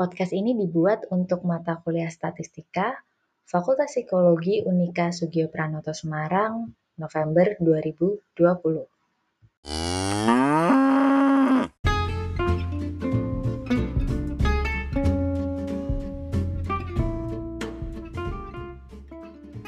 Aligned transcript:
Podcast 0.00 0.32
ini 0.32 0.56
dibuat 0.56 1.12
untuk 1.12 1.44
mata 1.44 1.76
kuliah 1.84 2.08
statistika 2.08 3.04
Fakultas 3.44 3.92
Psikologi 3.92 4.64
Unika 4.64 5.12
Sugio 5.12 5.52
Pranoto 5.52 5.92
Semarang 5.92 6.72
November 6.96 7.60
2020. 7.60 8.48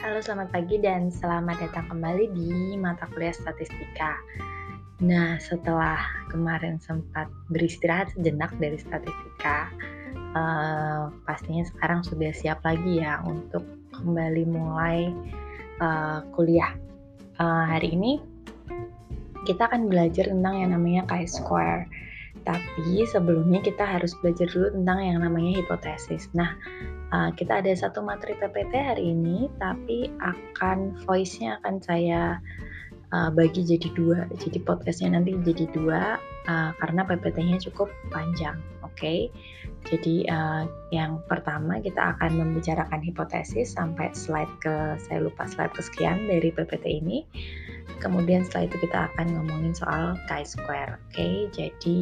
Halo, 0.00 0.18
selamat 0.24 0.48
pagi 0.48 0.80
dan 0.80 1.12
selamat 1.12 1.60
datang 1.68 1.92
kembali 1.92 2.32
di 2.32 2.80
mata 2.80 3.04
kuliah 3.12 3.36
statistika. 3.36 4.16
Nah, 5.04 5.36
setelah 5.44 6.00
kemarin 6.32 6.80
sempat 6.80 7.28
beristirahat 7.52 8.16
sejenak 8.16 8.56
dari 8.56 8.80
statistika, 8.80 9.68
uh, 10.36 11.12
pastinya 11.28 11.64
sekarang 11.68 12.00
sudah 12.04 12.32
siap 12.32 12.64
lagi 12.64 13.00
ya 13.00 13.20
untuk 13.24 13.64
kembali 13.92 14.44
mulai 14.48 15.12
uh, 15.80 16.24
kuliah. 16.32 16.72
Uh, 17.40 17.64
hari 17.68 17.96
ini 17.96 18.20
kita 19.48 19.66
akan 19.66 19.90
belajar 19.90 20.30
tentang 20.30 20.54
yang 20.60 20.70
namanya 20.72 21.02
chi-square. 21.10 21.88
Tapi 22.42 23.06
sebelumnya 23.06 23.62
kita 23.62 23.86
harus 23.86 24.16
belajar 24.18 24.50
dulu 24.50 24.74
tentang 24.74 24.98
yang 25.04 25.18
namanya 25.22 25.62
hipotesis. 25.62 26.26
Nah, 26.34 26.58
kita 27.38 27.62
ada 27.62 27.70
satu 27.76 28.02
materi 28.02 28.34
PPT 28.34 28.72
hari 28.72 29.14
ini, 29.14 29.46
tapi 29.62 30.10
akan 30.18 30.96
voice-nya 31.06 31.60
akan 31.62 31.78
saya 31.84 32.40
bagi 33.36 33.62
jadi 33.62 33.86
dua. 33.94 34.26
Jadi 34.42 34.58
podcastnya 34.58 35.14
nanti 35.20 35.38
jadi 35.44 35.70
dua 35.70 36.18
karena 36.82 37.06
PPT-nya 37.06 37.62
cukup 37.70 37.92
panjang. 38.10 38.58
Oke, 38.82 38.96
okay? 38.96 39.18
Jadi 39.82 40.24
uh, 40.30 40.64
yang 40.94 41.18
pertama 41.26 41.82
kita 41.82 42.14
akan 42.16 42.38
membicarakan 42.38 43.02
hipotesis 43.02 43.74
sampai 43.74 44.14
slide 44.14 44.50
ke 44.62 44.96
saya 45.02 45.26
lupa 45.26 45.44
slide 45.50 45.74
kesekian 45.74 46.30
dari 46.30 46.54
PPT 46.54 47.02
ini. 47.02 47.26
Kemudian 47.98 48.46
setelah 48.46 48.70
itu 48.70 48.76
kita 48.86 48.98
akan 49.10 49.26
ngomongin 49.34 49.74
soal 49.74 50.14
chi-square. 50.30 50.98
Oke, 50.98 51.14
okay? 51.14 51.34
jadi 51.54 51.98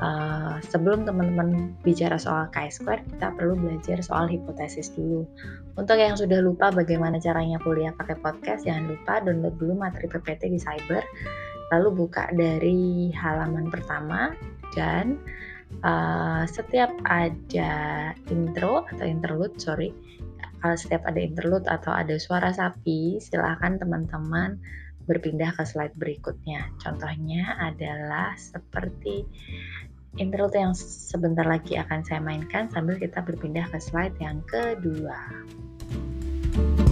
uh, 0.00 0.60
sebelum 0.64 1.04
teman-teman 1.08 1.76
bicara 1.84 2.16
soal 2.20 2.48
chi-square, 2.52 3.04
kita 3.16 3.32
perlu 3.36 3.56
belajar 3.56 4.00
soal 4.04 4.28
hipotesis 4.28 4.92
dulu. 4.92 5.24
Untuk 5.76 5.96
yang 5.96 6.16
sudah 6.16 6.40
lupa 6.40 6.72
bagaimana 6.72 7.20
caranya 7.20 7.60
kuliah 7.60 7.92
pakai 7.96 8.16
podcast, 8.20 8.64
jangan 8.64 8.92
lupa 8.92 9.24
download 9.24 9.56
dulu 9.60 9.76
materi 9.76 10.08
PPT 10.08 10.52
di 10.52 10.60
Cyber, 10.60 11.04
lalu 11.72 11.88
buka 12.06 12.28
dari 12.32 13.12
halaman 13.12 13.68
pertama 13.68 14.32
dan 14.72 15.20
uh, 15.82 16.44
setiap 16.46 16.90
ada 17.06 17.72
intro 18.28 18.84
atau 18.90 19.04
interlude, 19.06 19.56
sorry, 19.58 19.94
kalau 20.60 20.76
setiap 20.76 21.08
ada 21.08 21.20
interlude 21.22 21.64
atau 21.64 21.88
ada 21.94 22.20
suara 22.20 22.52
sapi, 22.52 23.16
silahkan 23.16 23.80
teman-teman 23.80 24.60
berpindah 25.08 25.56
ke 25.56 25.64
slide 25.64 25.96
berikutnya. 25.96 26.68
Contohnya 26.78 27.56
adalah 27.58 28.36
seperti 28.36 29.24
interlude 30.20 30.58
yang 30.58 30.74
sebentar 30.76 31.48
lagi 31.48 31.80
akan 31.80 32.04
saya 32.04 32.20
mainkan 32.20 32.68
sambil 32.68 33.00
kita 33.00 33.24
berpindah 33.24 33.66
ke 33.72 33.78
slide 33.80 34.14
yang 34.20 34.44
kedua. 34.44 35.16
Oke, 36.60 36.89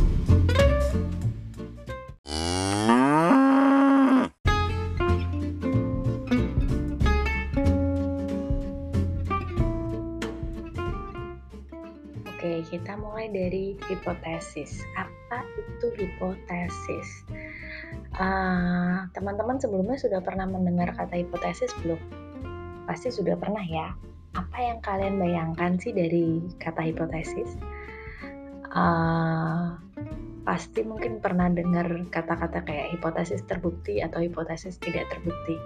dari 13.39 13.79
hipotesis. 13.87 14.83
Apa 14.99 15.47
itu 15.55 15.87
hipotesis? 15.95 17.23
ah, 18.19 19.07
teman-teman 19.15 19.63
sebelumnya 19.63 19.95
sudah 19.95 20.19
pernah 20.19 20.51
mendengar 20.51 20.91
kata 20.99 21.23
hipotesis 21.23 21.71
belum? 21.87 22.01
Pasti 22.91 23.15
sudah 23.15 23.39
pernah 23.39 23.63
ya. 23.63 23.95
Apa 24.35 24.59
yang 24.59 24.79
kalian 24.83 25.23
bayangkan 25.23 25.79
sih 25.79 25.95
dari 25.95 26.43
kata 26.59 26.83
hipotesis? 26.83 27.55
Uh, 28.69 29.81
pasti 30.45 30.85
mungkin 30.85 31.21
pernah 31.21 31.49
dengar 31.49 31.89
kata-kata 32.13 32.65
kayak 32.65 32.93
hipotesis 32.93 33.45
terbukti 33.49 34.01
atau 34.05 34.21
hipotesis 34.21 34.77
tidak 34.81 35.09
terbukti. 35.13 35.57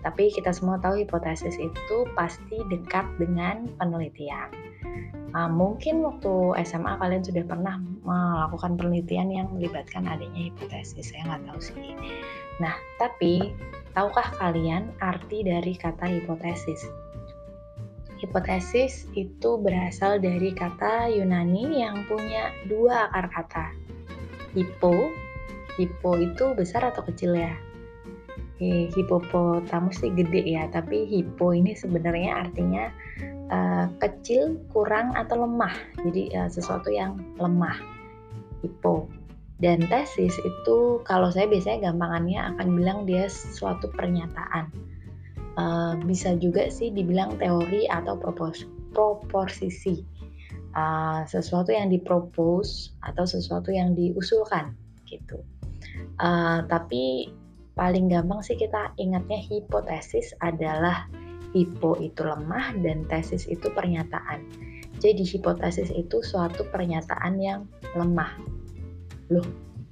Tapi 0.00 0.32
kita 0.32 0.52
semua 0.52 0.80
tahu 0.80 1.04
hipotesis 1.04 1.56
itu 1.60 1.96
pasti 2.16 2.60
dekat 2.72 3.04
dengan 3.20 3.68
penelitian. 3.76 4.48
Uh, 5.30 5.46
mungkin 5.46 6.02
waktu 6.02 6.58
SMA 6.66 6.98
kalian 6.98 7.22
sudah 7.22 7.46
pernah 7.46 7.78
melakukan 8.02 8.74
penelitian 8.74 9.30
yang 9.30 9.46
melibatkan 9.54 10.02
adanya 10.02 10.50
hipotesis, 10.50 11.14
saya 11.14 11.22
nggak 11.22 11.42
tahu 11.46 11.60
sih. 11.62 11.94
Nah, 12.58 12.74
tapi 12.98 13.54
tahukah 13.94 14.26
kalian 14.42 14.90
arti 14.98 15.46
dari 15.46 15.78
kata 15.78 16.10
hipotesis? 16.10 16.82
Hipotesis 18.18 19.06
itu 19.14 19.56
berasal 19.62 20.18
dari 20.18 20.50
kata 20.50 21.08
Yunani 21.08 21.78
yang 21.78 22.04
punya 22.10 22.50
dua 22.66 23.08
akar 23.14 23.26
kata. 23.30 23.66
Hipo, 24.52 25.14
hipo 25.78 26.10
itu 26.18 26.52
besar 26.58 26.90
atau 26.90 27.06
kecil 27.06 27.38
ya? 27.38 27.54
Hipopotamus 28.60 30.04
sih 30.04 30.12
gede 30.12 30.44
ya, 30.44 30.68
tapi 30.68 31.08
hipo 31.08 31.56
ini 31.56 31.72
sebenarnya 31.72 32.44
artinya 32.44 32.92
uh, 33.48 33.88
kecil, 33.96 34.60
kurang 34.68 35.16
atau 35.16 35.48
lemah. 35.48 35.72
Jadi 36.04 36.28
uh, 36.36 36.50
sesuatu 36.52 36.92
yang 36.92 37.16
lemah. 37.40 37.80
Hipo. 38.60 39.08
Dan 39.60 39.88
tesis 39.88 40.36
itu 40.40 41.00
kalau 41.08 41.32
saya 41.32 41.48
biasanya 41.48 41.92
gampangannya 41.92 42.40
akan 42.56 42.68
bilang 42.76 42.98
dia 43.08 43.28
suatu 43.32 43.88
pernyataan. 43.96 44.68
Uh, 45.56 45.96
bisa 46.04 46.36
juga 46.36 46.68
sih 46.68 46.92
dibilang 46.92 47.40
teori 47.40 47.88
atau 47.88 48.16
propos 48.20 48.68
proposisi. 48.92 50.04
Uh, 50.70 51.26
sesuatu 51.26 51.74
yang 51.74 51.90
dipropose 51.90 52.94
atau 53.02 53.24
sesuatu 53.26 53.72
yang 53.72 53.96
diusulkan 53.96 54.76
gitu. 55.08 55.42
Uh, 56.20 56.62
tapi 56.70 57.32
paling 57.74 58.10
gampang 58.10 58.40
sih 58.42 58.58
kita 58.58 58.94
ingatnya 58.98 59.38
hipotesis 59.38 60.34
adalah 60.42 61.06
Hipo 61.50 61.98
itu 61.98 62.22
lemah 62.22 62.78
dan 62.78 63.02
tesis 63.10 63.50
itu 63.50 63.74
pernyataan. 63.74 64.46
Jadi 65.02 65.26
hipotesis 65.26 65.90
itu 65.90 66.22
suatu 66.22 66.62
pernyataan 66.70 67.42
yang 67.42 67.66
lemah. 67.98 68.30
Loh, 69.34 69.46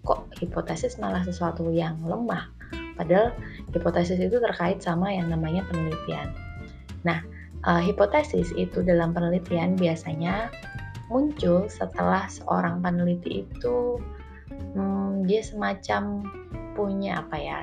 kok 0.07 0.31
hipotesis 0.39 1.03
malah 1.03 1.27
sesuatu 1.27 1.67
yang 1.75 1.99
lemah? 2.07 2.47
Padahal 2.95 3.35
hipotesis 3.75 4.23
itu 4.23 4.39
terkait 4.39 4.79
sama 4.79 5.11
yang 5.11 5.35
namanya 5.35 5.67
penelitian. 5.67 6.31
Nah, 7.03 7.23
uh, 7.67 7.83
hipotesis 7.83 8.55
itu 8.55 8.83
dalam 8.87 9.11
penelitian 9.11 9.75
biasanya 9.75 10.51
muncul 11.11 11.67
setelah 11.67 12.29
seorang 12.31 12.85
peneliti 12.85 13.43
itu 13.49 13.99
hmm, 14.77 15.25
dia 15.27 15.41
semacam 15.43 16.23
punya 16.79 17.27
apa 17.27 17.35
ya 17.35 17.61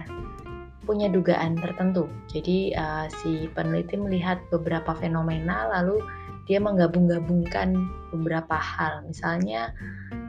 punya 0.85 1.09
dugaan 1.09 1.57
tertentu. 1.57 2.05
Jadi 2.29 2.75
uh, 2.77 3.09
si 3.09 3.49
peneliti 3.55 3.97
melihat 3.97 4.37
beberapa 4.53 4.93
fenomena 4.93 5.65
lalu 5.71 5.97
dia 6.45 6.61
menggabung-gabungkan 6.61 7.73
beberapa 8.13 8.53
hal. 8.53 9.01
Misalnya 9.09 9.73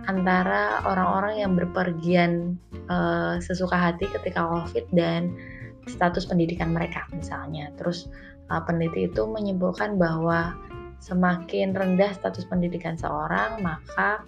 antara 0.08 0.80
orang-orang 0.88 1.44
yang 1.44 1.52
berpergian 1.52 2.56
uh, 2.88 3.36
sesuka 3.36 3.76
hati 3.76 4.08
ketika 4.08 4.40
Covid 4.48 4.88
dan 4.96 5.36
status 5.84 6.24
pendidikan 6.24 6.72
mereka 6.72 7.04
misalnya. 7.12 7.68
Terus 7.76 8.08
uh, 8.48 8.64
peneliti 8.64 9.12
itu 9.12 9.28
menyimpulkan 9.28 10.00
bahwa 10.00 10.56
semakin 11.04 11.76
rendah 11.76 12.16
status 12.16 12.48
pendidikan 12.48 12.96
seorang, 12.96 13.60
maka 13.60 14.24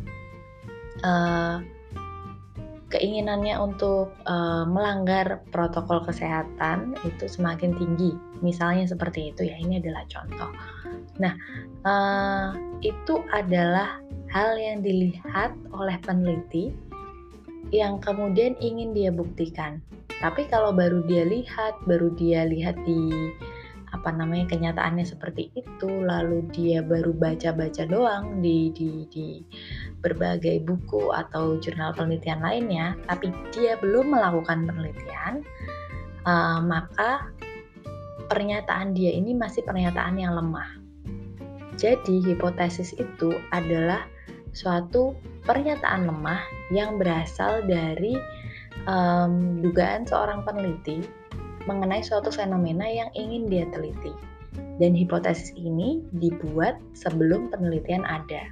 uh, 1.03 1.65
keinginannya 2.89 3.55
untuk 3.61 4.17
uh, 4.25 4.65
melanggar 4.65 5.45
protokol 5.53 6.05
kesehatan 6.09 6.97
itu 7.05 7.29
semakin 7.29 7.77
tinggi. 7.77 8.17
Misalnya 8.41 8.89
seperti 8.89 9.33
itu 9.33 9.45
ya, 9.45 9.57
ini 9.61 9.81
adalah 9.81 10.09
contoh. 10.09 10.51
Nah, 11.21 11.35
uh, 11.85 12.57
itu 12.81 13.21
adalah 13.35 14.01
hal 14.33 14.57
yang 14.57 14.81
dilihat 14.81 15.53
oleh 15.73 15.97
peneliti 16.01 16.73
yang 17.69 18.01
kemudian 18.01 18.57
ingin 18.65 18.97
dia 18.97 19.13
buktikan. 19.13 19.85
Tapi 20.19 20.49
kalau 20.49 20.73
baru 20.73 21.05
dia 21.05 21.29
lihat, 21.29 21.79
baru 21.85 22.11
dia 22.17 22.49
lihat 22.49 22.75
di 22.89 23.31
apa 23.95 24.13
namanya 24.13 24.51
kenyataannya 24.53 25.07
seperti 25.07 25.51
itu, 25.57 25.89
lalu 25.89 26.45
dia 26.53 26.85
baru 26.85 27.13
baca-baca 27.17 27.89
doang 27.89 28.45
di 28.45 28.71
di 28.73 29.09
di 29.09 29.43
berbagai 30.05 30.63
buku 30.65 31.11
atau 31.11 31.57
jurnal 31.59 31.97
penelitian 31.97 32.45
lainnya, 32.45 32.95
tapi 33.09 33.33
dia 33.51 33.81
belum 33.81 34.13
melakukan 34.13 34.69
penelitian, 34.69 35.43
uh, 36.29 36.61
maka 36.61 37.33
pernyataan 38.29 38.93
dia 38.93 39.13
ini 39.17 39.33
masih 39.33 39.65
pernyataan 39.65 40.21
yang 40.21 40.37
lemah. 40.37 40.69
Jadi, 41.79 42.19
hipotesis 42.27 42.91
itu 42.99 43.39
adalah 43.55 44.03
suatu 44.51 45.15
pernyataan 45.47 46.11
lemah 46.11 46.43
yang 46.75 46.99
berasal 46.99 47.63
dari 47.65 48.19
um, 48.91 49.63
dugaan 49.63 50.03
seorang 50.05 50.43
peneliti 50.43 51.07
mengenai 51.69 52.01
suatu 52.01 52.33
fenomena 52.33 52.89
yang 52.89 53.13
ingin 53.13 53.45
dia 53.53 53.69
teliti. 53.69 54.17
Dan 54.81 54.97
hipotesis 54.97 55.53
ini 55.61 56.01
dibuat 56.17 56.81
sebelum 56.97 57.53
penelitian 57.53 58.09
ada. 58.09 58.49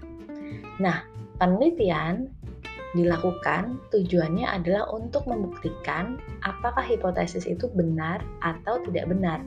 Nah, 0.76 1.00
penelitian 1.40 2.28
dilakukan 2.92 3.80
tujuannya 3.92 4.44
adalah 4.44 4.88
untuk 4.92 5.24
membuktikan 5.28 6.20
apakah 6.44 6.84
hipotesis 6.84 7.48
itu 7.48 7.68
benar 7.72 8.20
atau 8.44 8.80
tidak 8.84 9.08
benar. 9.08 9.40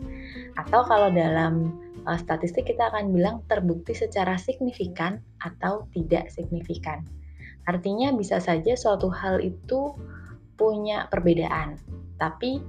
Atau 0.58 0.86
kalau 0.90 1.14
dalam 1.14 1.74
uh, 2.10 2.20
statistik 2.20 2.70
kita 2.70 2.90
akan 2.94 3.14
bilang 3.14 3.42
terbukti 3.50 3.94
secara 3.94 4.38
signifikan 4.38 5.22
atau 5.46 5.86
tidak 5.94 6.30
signifikan. 6.34 7.06
Artinya 7.70 8.10
bisa 8.18 8.42
saja 8.42 8.74
suatu 8.74 9.14
hal 9.14 9.42
itu 9.46 9.94
punya 10.58 11.08
perbedaan, 11.08 11.80
tapi 12.20 12.60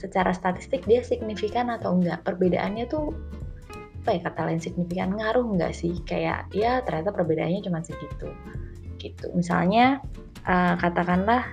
secara 0.00 0.32
statistik 0.32 0.88
dia 0.88 1.04
signifikan 1.04 1.68
atau 1.68 1.92
enggak. 1.92 2.24
Perbedaannya 2.24 2.88
tuh 2.88 3.12
apa 4.00 4.16
ya 4.16 4.20
kata 4.24 4.40
lain 4.48 4.60
signifikan 4.64 5.12
ngaruh 5.12 5.44
enggak 5.44 5.76
sih? 5.76 6.00
Kayak 6.08 6.48
ya 6.56 6.80
ternyata 6.80 7.12
perbedaannya 7.12 7.60
cuma 7.60 7.84
segitu 7.84 8.32
gitu. 8.96 9.28
Misalnya 9.36 10.00
uh, 10.48 10.74
katakanlah 10.80 11.44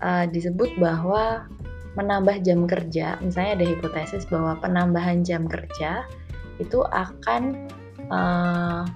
uh, 0.00 0.24
disebut 0.28 0.76
bahwa 0.80 1.44
menambah 1.92 2.40
jam 2.40 2.64
kerja, 2.64 3.20
misalnya 3.20 3.60
ada 3.60 3.66
hipotesis 3.68 4.24
bahwa 4.32 4.56
penambahan 4.64 5.20
jam 5.20 5.44
kerja 5.44 6.08
itu 6.56 6.80
akan 6.88 7.68
uh, 8.08 8.88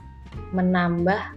menambah 0.57 1.37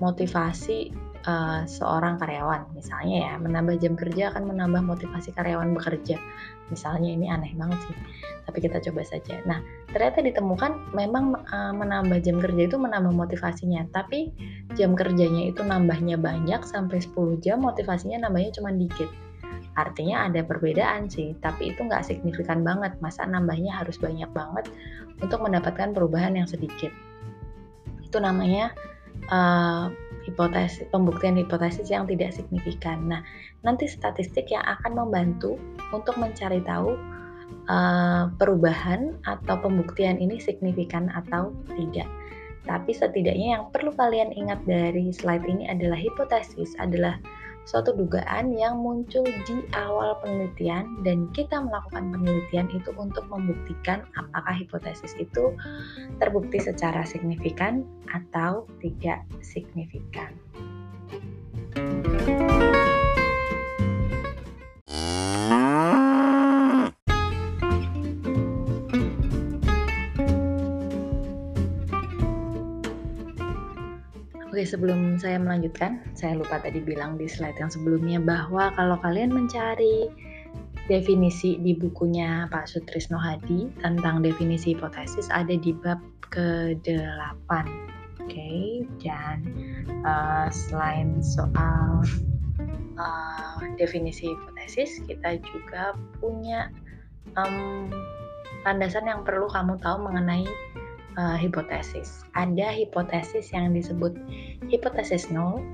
motivasi 0.00 0.92
uh, 1.28 1.68
seorang 1.68 2.16
karyawan, 2.16 2.64
misalnya 2.72 3.16
ya, 3.28 3.34
menambah 3.36 3.76
jam 3.76 3.92
kerja 3.92 4.32
akan 4.32 4.56
menambah 4.56 4.84
motivasi 4.84 5.36
karyawan 5.36 5.76
bekerja. 5.76 6.16
Misalnya 6.68 7.14
ini 7.14 7.26
aneh 7.30 7.54
banget 7.54 7.78
sih, 7.86 7.96
tapi 8.42 8.58
kita 8.58 8.82
coba 8.90 9.06
saja. 9.06 9.38
Nah, 9.46 9.62
ternyata 9.90 10.22
ditemukan 10.22 10.94
memang 10.94 11.38
uh, 11.46 11.72
menambah 11.74 12.18
jam 12.22 12.42
kerja 12.42 12.62
itu 12.66 12.76
menambah 12.78 13.14
motivasinya, 13.14 13.86
tapi 13.94 14.34
jam 14.74 14.98
kerjanya 14.98 15.50
itu 15.50 15.62
nambahnya 15.62 16.18
banyak 16.18 16.66
sampai 16.66 16.98
10 17.02 17.42
jam, 17.42 17.62
motivasinya 17.62 18.26
nambahnya 18.26 18.50
cuma 18.58 18.74
dikit. 18.74 19.10
Artinya 19.76 20.26
ada 20.26 20.40
perbedaan 20.40 21.06
sih, 21.06 21.36
tapi 21.38 21.76
itu 21.76 21.84
nggak 21.84 22.02
signifikan 22.02 22.64
banget. 22.64 22.96
Masa 23.04 23.28
nambahnya 23.28 23.76
harus 23.76 24.00
banyak 24.00 24.28
banget 24.32 24.66
untuk 25.20 25.44
mendapatkan 25.44 25.92
perubahan 25.92 26.34
yang 26.34 26.48
sedikit. 26.48 26.90
Itu 28.00 28.18
namanya 28.18 28.72
uh, 29.28 29.92
hipotesis 30.26 30.90
pembuktian 30.90 31.38
hipotesis 31.38 31.86
yang 31.88 32.04
tidak 32.10 32.34
signifikan. 32.34 33.06
Nah, 33.06 33.22
nanti 33.62 33.86
statistik 33.86 34.50
yang 34.50 34.66
akan 34.66 34.98
membantu 34.98 35.54
untuk 35.94 36.18
mencari 36.18 36.58
tahu 36.66 36.98
uh, 37.70 38.28
perubahan 38.36 39.14
atau 39.24 39.56
pembuktian 39.62 40.18
ini 40.18 40.42
signifikan 40.42 41.06
atau 41.14 41.54
tidak. 41.78 42.10
Tapi 42.66 42.90
setidaknya 42.90 43.58
yang 43.58 43.64
perlu 43.70 43.94
kalian 43.94 44.34
ingat 44.34 44.58
dari 44.66 45.14
slide 45.14 45.46
ini 45.46 45.70
adalah 45.70 45.94
hipotesis 45.94 46.74
adalah 46.82 47.14
suatu 47.66 47.90
dugaan 47.92 48.54
yang 48.54 48.78
muncul 48.78 49.26
di 49.26 49.56
awal 49.74 50.14
penelitian 50.22 51.02
dan 51.02 51.26
kita 51.34 51.58
melakukan 51.58 52.14
penelitian 52.14 52.70
itu 52.70 52.94
untuk 52.94 53.26
membuktikan 53.26 54.06
apakah 54.14 54.54
hipotesis 54.54 55.12
itu 55.18 55.52
terbukti 56.22 56.62
secara 56.62 57.02
signifikan 57.02 57.82
atau 58.14 58.70
tidak 58.78 59.26
signifikan. 59.42 60.30
Oke, 74.56 74.64
sebelum 74.64 75.20
saya 75.20 75.36
melanjutkan, 75.36 76.00
saya 76.16 76.32
lupa 76.32 76.56
tadi 76.56 76.80
bilang 76.80 77.20
di 77.20 77.28
slide 77.28 77.60
yang 77.60 77.68
sebelumnya 77.68 78.16
bahwa 78.16 78.72
kalau 78.72 78.96
kalian 79.04 79.28
mencari 79.28 80.08
definisi 80.88 81.60
di 81.60 81.76
bukunya 81.76 82.48
Pak 82.48 82.64
Sutrisno 82.64 83.20
Hadi 83.20 83.68
tentang 83.84 84.24
definisi 84.24 84.72
hipotesis 84.72 85.28
ada 85.28 85.52
di 85.60 85.76
bab 85.76 86.00
ke-8. 86.32 87.52
Oke, 88.24 88.88
dan 89.04 89.44
uh, 90.08 90.48
selain 90.48 91.20
soal 91.20 92.00
uh, 92.96 93.60
definisi 93.76 94.32
hipotesis, 94.32 95.04
kita 95.04 95.36
juga 95.52 95.92
punya 96.16 96.72
um, 97.36 97.92
landasan 98.64 99.04
yang 99.04 99.20
perlu 99.20 99.52
kamu 99.52 99.76
tahu 99.84 100.00
mengenai 100.00 100.48
uh, 101.16 101.36
hipotesis. 101.36 102.24
Ada 102.36 102.72
hipotesis 102.72 103.50
yang 103.52 103.72
disebut 103.72 104.14
hipotesis 104.68 105.28
nol 105.32 105.64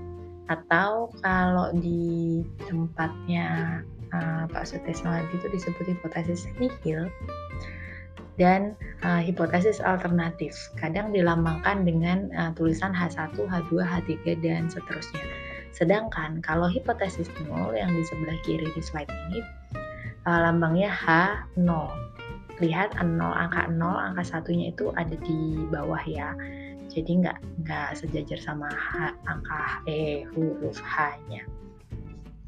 atau 0.50 1.10
kalau 1.22 1.70
di 1.78 2.42
tempatnya 2.66 3.80
uh, 4.10 4.44
Pak 4.50 4.64
Sutisno 4.66 5.14
lagi 5.14 5.30
itu 5.38 5.48
disebut 5.50 5.84
hipotesis 5.86 6.46
nihil 6.58 7.06
dan 8.40 8.74
uh, 9.04 9.20
hipotesis 9.20 9.78
alternatif. 9.84 10.56
Kadang 10.80 11.12
dilambangkan 11.12 11.84
dengan 11.84 12.32
uh, 12.32 12.50
tulisan 12.56 12.90
H1, 12.96 13.36
H2, 13.36 13.72
H3 13.84 14.12
dan 14.40 14.66
seterusnya. 14.72 15.22
Sedangkan 15.72 16.40
kalau 16.44 16.68
hipotesis 16.68 17.28
nol 17.48 17.76
yang 17.76 17.92
di 17.92 18.02
sebelah 18.04 18.38
kiri 18.44 18.68
di 18.72 18.82
slide 18.82 19.10
ini 19.28 19.40
uh, 20.26 20.40
lambangnya 20.48 20.90
H0 20.90 21.68
lihat 22.62 22.94
0 22.94 23.18
angka 23.18 23.66
0 23.66 23.82
angka 23.82 24.22
satunya 24.22 24.70
itu 24.70 24.94
ada 24.94 25.18
di 25.18 25.66
bawah 25.68 26.00
ya. 26.06 26.32
Jadi 26.86 27.24
nggak 27.24 27.38
nggak 27.66 27.90
sejajar 27.98 28.38
sama 28.38 28.70
H, 28.70 29.16
angka 29.26 29.82
E 29.90 30.22
huruf 30.30 30.78
H 30.78 31.18
nya 31.26 31.42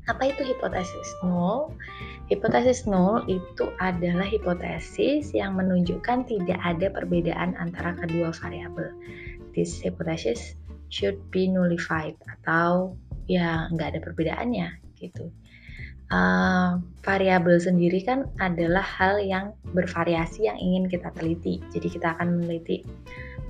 apa 0.04 0.28
itu 0.28 0.44
hipotesis 0.44 1.08
nol? 1.24 1.72
Hipotesis 2.28 2.84
nol 2.84 3.24
itu 3.24 3.72
adalah 3.80 4.28
hipotesis 4.28 5.32
yang 5.32 5.56
menunjukkan 5.56 6.28
tidak 6.28 6.60
ada 6.60 6.92
perbedaan 6.92 7.56
antara 7.56 7.96
kedua 7.96 8.32
variabel. 8.36 8.92
This 9.56 9.80
hypothesis 9.80 10.60
should 10.92 11.16
be 11.32 11.48
nullified 11.48 12.20
atau 12.28 12.92
ya 13.24 13.72
nggak 13.72 13.96
ada 13.96 14.00
perbedaannya 14.04 14.68
gitu 15.00 15.32
variabel 17.04 17.56
sendiri 17.60 18.04
kan 18.04 18.28
adalah 18.40 18.84
hal 18.84 19.20
yang 19.20 19.56
bervariasi 19.72 20.48
yang 20.48 20.58
ingin 20.60 20.88
kita 20.88 21.08
teliti. 21.16 21.60
Jadi 21.72 21.88
kita 21.96 22.16
akan 22.18 22.40
meneliti 22.40 22.84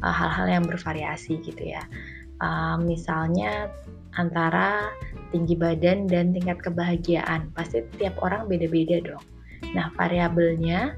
eh, 0.02 0.14
hal-hal 0.14 0.46
uh, 0.46 0.52
yang 0.60 0.64
bervariasi 0.66 1.42
gitu 1.42 1.74
ya. 1.74 1.82
Uh, 2.42 2.76
misalnya 2.82 3.70
antara 4.14 4.90
tinggi 5.34 5.58
badan 5.58 6.06
dan 6.06 6.30
tingkat 6.30 6.62
kebahagiaan. 6.62 7.50
Pasti 7.54 7.82
tiap 7.98 8.14
orang 8.22 8.46
beda-beda 8.46 9.02
dong. 9.02 9.24
Nah, 9.74 9.90
variabelnya 9.98 10.94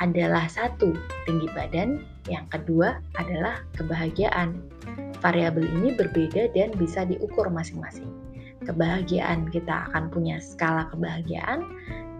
adalah 0.00 0.48
satu, 0.48 0.92
tinggi 1.28 1.48
badan, 1.52 2.04
yang 2.28 2.44
kedua 2.52 3.00
adalah 3.16 3.60
kebahagiaan. 3.76 4.56
Variabel 5.20 5.68
ini 5.68 5.92
berbeda 5.96 6.52
dan 6.56 6.72
bisa 6.80 7.04
diukur 7.04 7.48
masing-masing 7.52 8.08
kebahagiaan 8.64 9.48
kita 9.48 9.88
akan 9.90 10.12
punya 10.12 10.36
skala 10.42 10.88
kebahagiaan 10.92 11.64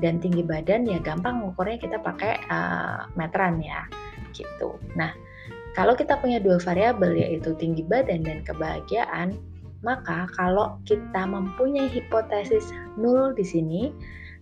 dan 0.01 0.17
tinggi 0.19 0.41
badan 0.41 0.89
ya 0.89 0.97
gampang 1.01 1.45
ngukurnya 1.45 1.77
kita 1.77 2.01
pakai 2.01 2.41
uh, 2.49 3.09
meteran 3.15 3.61
ya 3.61 3.85
gitu. 4.33 4.81
Nah 4.97 5.13
kalau 5.77 5.95
kita 5.95 6.19
punya 6.19 6.41
dua 6.41 6.59
variabel 6.59 7.15
yaitu 7.15 7.53
tinggi 7.61 7.85
badan 7.85 8.25
dan 8.25 8.41
kebahagiaan 8.43 9.37
maka 9.81 10.29
kalau 10.37 10.77
kita 10.85 11.25
mempunyai 11.25 11.89
hipotesis 11.89 12.73
nul 13.01 13.33
di 13.33 13.45
sini 13.45 13.83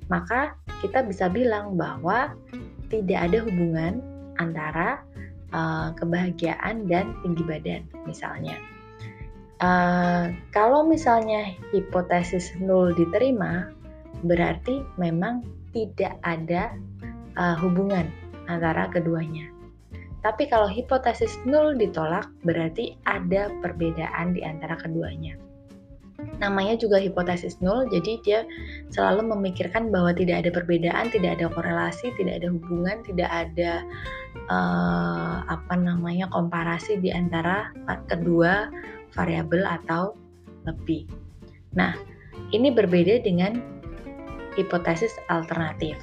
maka 0.09 0.57
kita 0.81 1.05
bisa 1.05 1.29
bilang 1.29 1.77
bahwa 1.77 2.33
tidak 2.89 3.29
ada 3.29 3.39
hubungan 3.45 4.01
antara 4.41 5.05
uh, 5.53 5.93
kebahagiaan 5.99 6.89
dan 6.89 7.13
tinggi 7.21 7.45
badan 7.45 7.83
misalnya. 8.09 8.57
Uh, 9.59 10.31
kalau 10.55 10.87
misalnya 10.87 11.51
hipotesis 11.75 12.55
nol 12.63 12.95
diterima, 12.95 13.67
berarti 14.23 14.87
memang 14.95 15.43
tidak 15.75 16.15
ada 16.23 16.71
uh, 17.35 17.59
hubungan 17.59 18.07
antara 18.47 18.87
keduanya. 18.95 19.51
Tapi 20.23 20.47
kalau 20.47 20.71
hipotesis 20.71 21.39
nol 21.43 21.75
ditolak, 21.75 22.31
berarti 22.47 22.95
ada 23.07 23.51
perbedaan 23.63 24.35
di 24.35 24.47
antara 24.47 24.79
keduanya. 24.79 25.35
namanya 26.43 26.75
juga 26.75 26.99
hipotesis 26.99 27.63
nul, 27.63 27.87
jadi 27.91 28.13
dia 28.27 28.41
selalu 28.91 29.39
memikirkan 29.39 29.91
bahwa 29.95 30.11
tidak 30.11 30.43
ada 30.43 30.51
perbedaan, 30.51 31.07
tidak 31.15 31.39
ada 31.39 31.47
korelasi, 31.51 32.11
tidak 32.19 32.43
ada 32.43 32.49
hubungan, 32.51 32.99
tidak 33.07 33.31
ada 33.31 33.87
uh, 34.51 35.47
apa 35.47 35.75
namanya 35.79 36.27
komparasi 36.35 36.99
di 36.99 37.15
antara 37.15 37.71
kedua 38.11 38.67
variabel 39.15 39.65
atau 39.65 40.17
lebih. 40.67 41.09
Nah, 41.77 41.95
ini 42.53 42.73
berbeda 42.73 43.21
dengan 43.25 43.61
hipotesis 44.57 45.15
alternatif. 45.31 45.97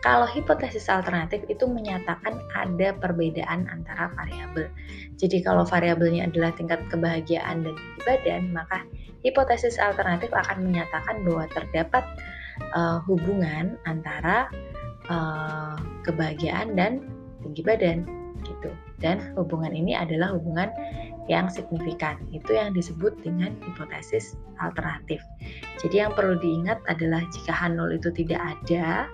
Kalau 0.00 0.24
hipotesis 0.24 0.88
alternatif 0.88 1.44
itu 1.52 1.68
menyatakan 1.68 2.40
ada 2.56 2.96
perbedaan 2.96 3.68
antara 3.68 4.08
variabel. 4.16 4.72
Jadi 5.20 5.44
kalau 5.44 5.68
variabelnya 5.68 6.24
adalah 6.24 6.56
tingkat 6.56 6.80
kebahagiaan 6.88 7.60
dan 7.60 7.76
tinggi 7.76 8.00
badan, 8.08 8.42
maka 8.56 8.80
hipotesis 9.20 9.76
alternatif 9.76 10.32
akan 10.32 10.72
menyatakan 10.72 11.20
bahwa 11.28 11.44
terdapat 11.52 12.04
uh, 12.72 13.04
hubungan 13.04 13.76
antara 13.84 14.48
uh, 15.12 15.76
kebahagiaan 16.08 16.72
dan 16.72 17.04
tinggi 17.44 17.60
badan 17.60 18.08
gitu. 18.48 18.72
Dan 19.04 19.36
hubungan 19.36 19.76
ini 19.76 19.92
adalah 19.92 20.32
hubungan 20.32 20.72
yang 21.30 21.46
signifikan. 21.46 22.18
Itu 22.34 22.58
yang 22.58 22.74
disebut 22.74 23.14
dengan 23.22 23.54
hipotesis 23.62 24.34
alternatif. 24.58 25.22
Jadi 25.78 26.02
yang 26.02 26.10
perlu 26.10 26.34
diingat 26.42 26.82
adalah 26.90 27.22
jika 27.30 27.54
H0 27.54 27.94
itu 27.94 28.10
tidak 28.10 28.42
ada, 28.42 29.06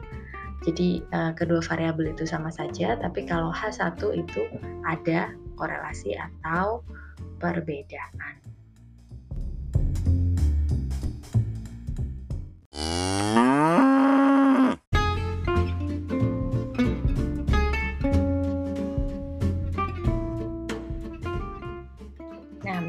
jadi 0.65 1.05
uh, 1.13 1.37
kedua 1.37 1.61
variabel 1.61 2.17
itu 2.17 2.25
sama 2.25 2.49
saja, 2.49 2.97
tapi 2.97 3.29
kalau 3.29 3.53
H1 3.53 4.01
itu 4.17 4.49
ada 4.89 5.37
korelasi 5.61 6.17
atau 6.17 6.81
perbedaan. 7.37 8.41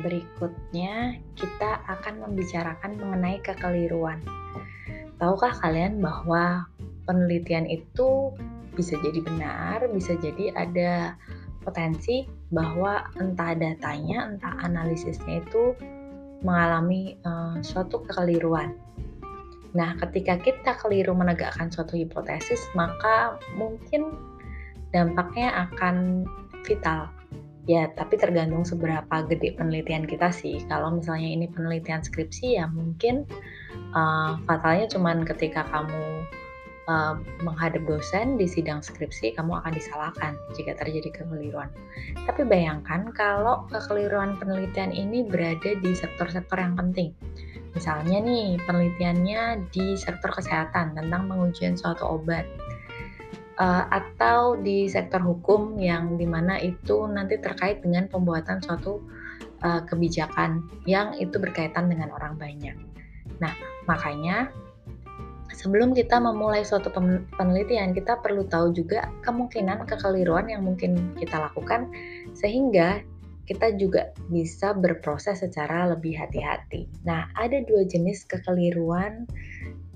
Berikutnya 0.07 1.19
kita 1.35 1.83
akan 1.83 2.23
membicarakan 2.23 2.95
mengenai 2.95 3.43
kekeliruan. 3.43 4.23
Tahukah 5.19 5.51
kalian 5.59 5.99
bahwa 5.99 6.63
penelitian 7.03 7.67
itu 7.67 8.31
bisa 8.79 8.95
jadi 9.03 9.19
benar, 9.19 9.83
bisa 9.91 10.15
jadi 10.15 10.55
ada 10.55 11.19
potensi 11.67 12.23
bahwa 12.55 13.03
entah 13.19 13.51
datanya, 13.51 14.31
entah 14.31 14.55
analisisnya 14.63 15.43
itu 15.43 15.75
mengalami 16.39 17.19
uh, 17.27 17.59
suatu 17.59 18.07
kekeliruan. 18.07 18.77
Nah, 19.75 19.97
ketika 19.99 20.39
kita 20.39 20.79
keliru 20.79 21.11
menegakkan 21.11 21.67
suatu 21.67 21.99
hipotesis, 21.99 22.63
maka 22.71 23.35
mungkin 23.59 24.15
dampaknya 24.95 25.67
akan 25.67 26.23
vital. 26.63 27.11
Ya, 27.67 27.91
tapi 27.91 28.15
tergantung 28.15 28.63
seberapa 28.63 29.27
gede 29.27 29.59
penelitian 29.59 30.07
kita 30.07 30.31
sih. 30.31 30.63
Kalau 30.71 30.87
misalnya 30.95 31.27
ini 31.27 31.51
penelitian 31.51 31.99
skripsi, 31.99 32.55
ya 32.55 32.71
mungkin 32.71 33.27
uh, 33.91 34.39
fatalnya 34.47 34.87
cuman 34.87 35.27
ketika 35.27 35.67
kamu 35.67 36.23
uh, 36.87 37.19
menghadap 37.43 37.83
dosen 37.83 38.39
di 38.39 38.47
sidang 38.47 38.79
skripsi, 38.79 39.35
kamu 39.35 39.59
akan 39.59 39.75
disalahkan 39.75 40.39
jika 40.55 40.79
terjadi 40.79 41.11
kekeliruan. 41.11 41.67
Tapi 42.23 42.47
bayangkan 42.47 43.11
kalau 43.11 43.67
kekeliruan 43.67 44.39
penelitian 44.39 44.95
ini 44.95 45.27
berada 45.27 45.75
di 45.75 45.91
sektor-sektor 45.91 46.55
yang 46.55 46.79
penting. 46.79 47.11
Misalnya 47.75 48.23
nih, 48.23 48.57
penelitiannya 48.63 49.69
di 49.69 49.93
sektor 49.99 50.33
kesehatan 50.33 50.97
tentang 50.97 51.29
pengujian 51.29 51.77
suatu 51.77 52.15
obat. 52.17 52.47
Uh, 53.57 53.89
atau 53.89 54.53
di 54.61 54.85
sektor 54.85 55.17
hukum 55.17 55.81
yang 55.81 56.13
di 56.13 56.29
mana 56.29 56.61
itu 56.61 57.09
nanti 57.09 57.41
terkait 57.41 57.81
dengan 57.81 58.05
pembuatan 58.05 58.61
suatu 58.61 59.01
uh, 59.65 59.81
kebijakan 59.81 60.61
yang 60.85 61.17
itu 61.17 61.41
berkaitan 61.41 61.89
dengan 61.89 62.13
orang 62.13 62.37
banyak. 62.37 62.77
Nah, 63.41 63.49
makanya 63.89 64.53
sebelum 65.57 65.97
kita 65.97 66.21
memulai 66.21 66.61
suatu 66.61 66.93
penelitian, 67.33 67.97
kita 67.97 68.21
perlu 68.21 68.45
tahu 68.45 68.77
juga 68.77 69.09
kemungkinan 69.25 69.89
kekeliruan 69.89 70.53
yang 70.53 70.61
mungkin 70.61 71.17
kita 71.17 71.49
lakukan, 71.49 71.89
sehingga 72.37 73.01
kita 73.49 73.73
juga 73.73 74.13
bisa 74.29 74.77
berproses 74.77 75.41
secara 75.41 75.89
lebih 75.97 76.13
hati-hati. 76.13 76.85
Nah, 77.09 77.25
ada 77.33 77.57
dua 77.65 77.89
jenis 77.89 78.21
kekeliruan 78.29 79.25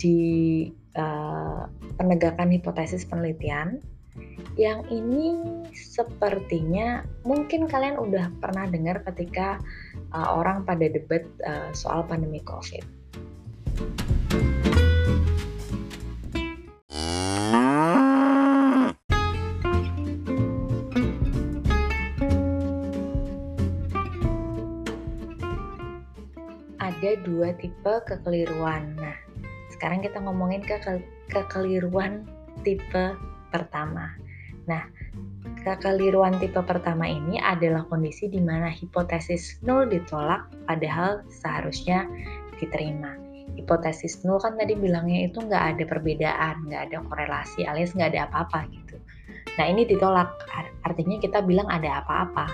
di 0.02 0.66
uh, 0.98 1.68
penegakan 1.96 2.52
hipotesis 2.52 3.08
penelitian. 3.08 3.80
Yang 4.60 4.92
ini 4.92 5.26
sepertinya 5.72 7.08
mungkin 7.24 7.72
kalian 7.72 7.96
udah 7.96 8.28
pernah 8.44 8.68
dengar 8.68 9.00
ketika 9.08 9.64
uh, 10.12 10.36
orang 10.36 10.68
pada 10.68 10.92
debat 10.92 11.24
uh, 11.48 11.72
soal 11.72 12.04
pandemi 12.04 12.44
COVID. 12.44 12.84
ada 27.02 27.18
dua 27.26 27.50
tipe 27.58 27.94
kekeliruan. 28.06 28.94
Nah, 28.94 29.18
sekarang 29.82 30.06
kita 30.06 30.22
ngomongin 30.22 30.62
ke 30.62 30.78
kekeliruan 31.34 32.30
tipe 32.62 33.18
pertama. 33.50 34.14
Nah, 34.70 34.86
kekeliruan 35.66 36.38
tipe 36.38 36.62
pertama 36.62 37.10
ini 37.10 37.42
adalah 37.42 37.90
kondisi 37.90 38.30
di 38.30 38.38
mana 38.38 38.70
hipotesis 38.70 39.58
nol 39.66 39.90
ditolak 39.90 40.46
padahal 40.70 41.26
seharusnya 41.34 42.06
diterima. 42.62 43.18
Hipotesis 43.58 44.22
nol 44.22 44.38
kan 44.38 44.54
tadi 44.54 44.78
bilangnya 44.78 45.26
itu 45.26 45.42
nggak 45.42 45.64
ada 45.74 45.84
perbedaan, 45.90 46.62
nggak 46.70 46.94
ada 46.94 46.98
korelasi 47.02 47.66
alias 47.66 47.98
nggak 47.98 48.14
ada 48.14 48.30
apa-apa 48.30 48.70
gitu. 48.70 49.02
Nah 49.58 49.66
ini 49.66 49.90
ditolak, 49.90 50.30
artinya 50.86 51.18
kita 51.18 51.42
bilang 51.42 51.66
ada 51.74 52.06
apa-apa. 52.06 52.46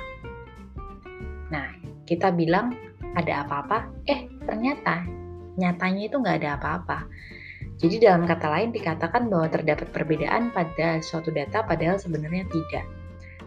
Nah 1.51 1.75
kita 2.07 2.31
bilang 2.31 2.71
ada 3.19 3.43
apa-apa, 3.43 3.91
eh 4.07 4.31
ternyata 4.47 5.26
nyatanya 5.57 6.03
itu 6.07 6.15
nggak 6.21 6.37
ada 6.43 6.49
apa-apa. 6.61 6.99
Jadi 7.77 8.01
dalam 8.01 8.25
kata 8.25 8.49
lain 8.49 8.73
dikatakan 8.73 9.29
bahwa 9.29 9.49
terdapat 9.53 9.89
perbedaan 9.93 10.49
pada 10.49 10.97
suatu 11.01 11.29
data 11.29 11.61
padahal 11.61 12.01
sebenarnya 12.01 12.45
tidak. 12.49 12.85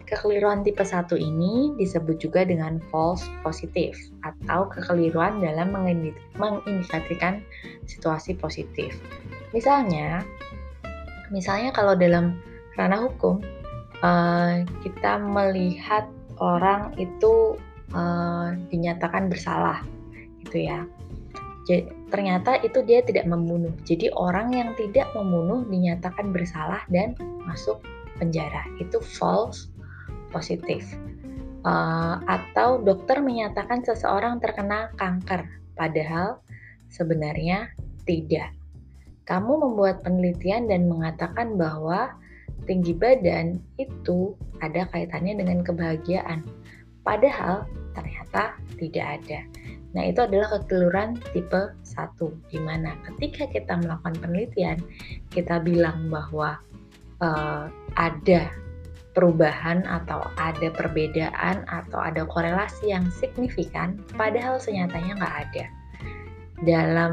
Kekeliruan 0.06 0.66
tipe 0.66 0.82
1 0.82 1.06
ini 1.18 1.74
disebut 1.78 2.18
juga 2.18 2.42
dengan 2.42 2.82
false 2.90 3.22
positive 3.46 3.94
atau 4.26 4.66
kekeliruan 4.66 5.38
dalam 5.38 5.70
mengindikasikan 6.34 7.46
situasi 7.86 8.34
positif. 8.34 8.98
Misalnya, 9.54 10.26
misalnya 11.30 11.70
kalau 11.70 11.94
dalam 11.94 12.38
ranah 12.74 13.06
hukum 13.06 13.38
uh, 14.02 14.66
kita 14.82 15.18
melihat 15.22 16.10
orang 16.42 16.90
itu 16.98 17.54
uh, 17.94 18.54
dinyatakan 18.70 19.30
bersalah 19.30 19.82
gitu 20.42 20.66
ya. 20.66 20.86
Ternyata 22.10 22.58
itu 22.60 22.82
dia 22.84 23.00
tidak 23.00 23.24
membunuh. 23.30 23.72
Jadi 23.86 24.10
orang 24.12 24.52
yang 24.52 24.74
tidak 24.74 25.08
membunuh 25.14 25.62
dinyatakan 25.70 26.34
bersalah 26.34 26.82
dan 26.90 27.14
masuk 27.46 27.80
penjara. 28.18 28.66
Itu 28.82 29.00
false 29.00 29.70
positif. 30.34 30.84
Uh, 31.60 32.20
atau 32.24 32.80
dokter 32.80 33.20
menyatakan 33.20 33.84
seseorang 33.84 34.40
terkena 34.40 34.88
kanker, 34.96 35.44
padahal 35.76 36.40
sebenarnya 36.88 37.68
tidak. 38.08 38.52
Kamu 39.28 39.60
membuat 39.60 40.00
penelitian 40.00 40.66
dan 40.72 40.88
mengatakan 40.88 41.60
bahwa 41.60 42.16
tinggi 42.64 42.96
badan 42.96 43.60
itu 43.76 44.32
ada 44.64 44.88
kaitannya 44.88 45.36
dengan 45.36 45.60
kebahagiaan, 45.60 46.48
padahal 47.04 47.68
ternyata 47.92 48.56
tidak 48.80 49.20
ada. 49.20 49.40
Nah, 49.90 50.06
itu 50.06 50.22
adalah 50.22 50.54
kekeliruan 50.54 51.18
tipe 51.34 51.74
1, 51.82 52.52
di 52.52 52.58
mana 52.62 52.94
ketika 53.10 53.50
kita 53.50 53.74
melakukan 53.82 54.14
penelitian, 54.22 54.78
kita 55.34 55.58
bilang 55.58 56.06
bahwa 56.06 56.62
uh, 57.18 57.66
ada 57.98 58.54
perubahan 59.18 59.82
atau 59.90 60.22
ada 60.38 60.70
perbedaan 60.70 61.66
atau 61.66 61.98
ada 61.98 62.22
korelasi 62.22 62.94
yang 62.94 63.10
signifikan, 63.10 63.98
padahal 64.14 64.62
senyatanya 64.62 65.18
nggak 65.18 65.36
ada. 65.50 65.64
Dalam 66.62 67.12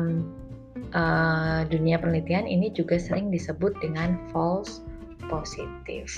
uh, 0.93 1.65
dunia 1.65 1.97
penelitian 1.97 2.45
ini 2.45 2.69
juga 2.69 3.01
sering 3.01 3.33
disebut 3.33 3.73
dengan 3.81 4.21
false 4.29 4.85
positive. 5.25 6.13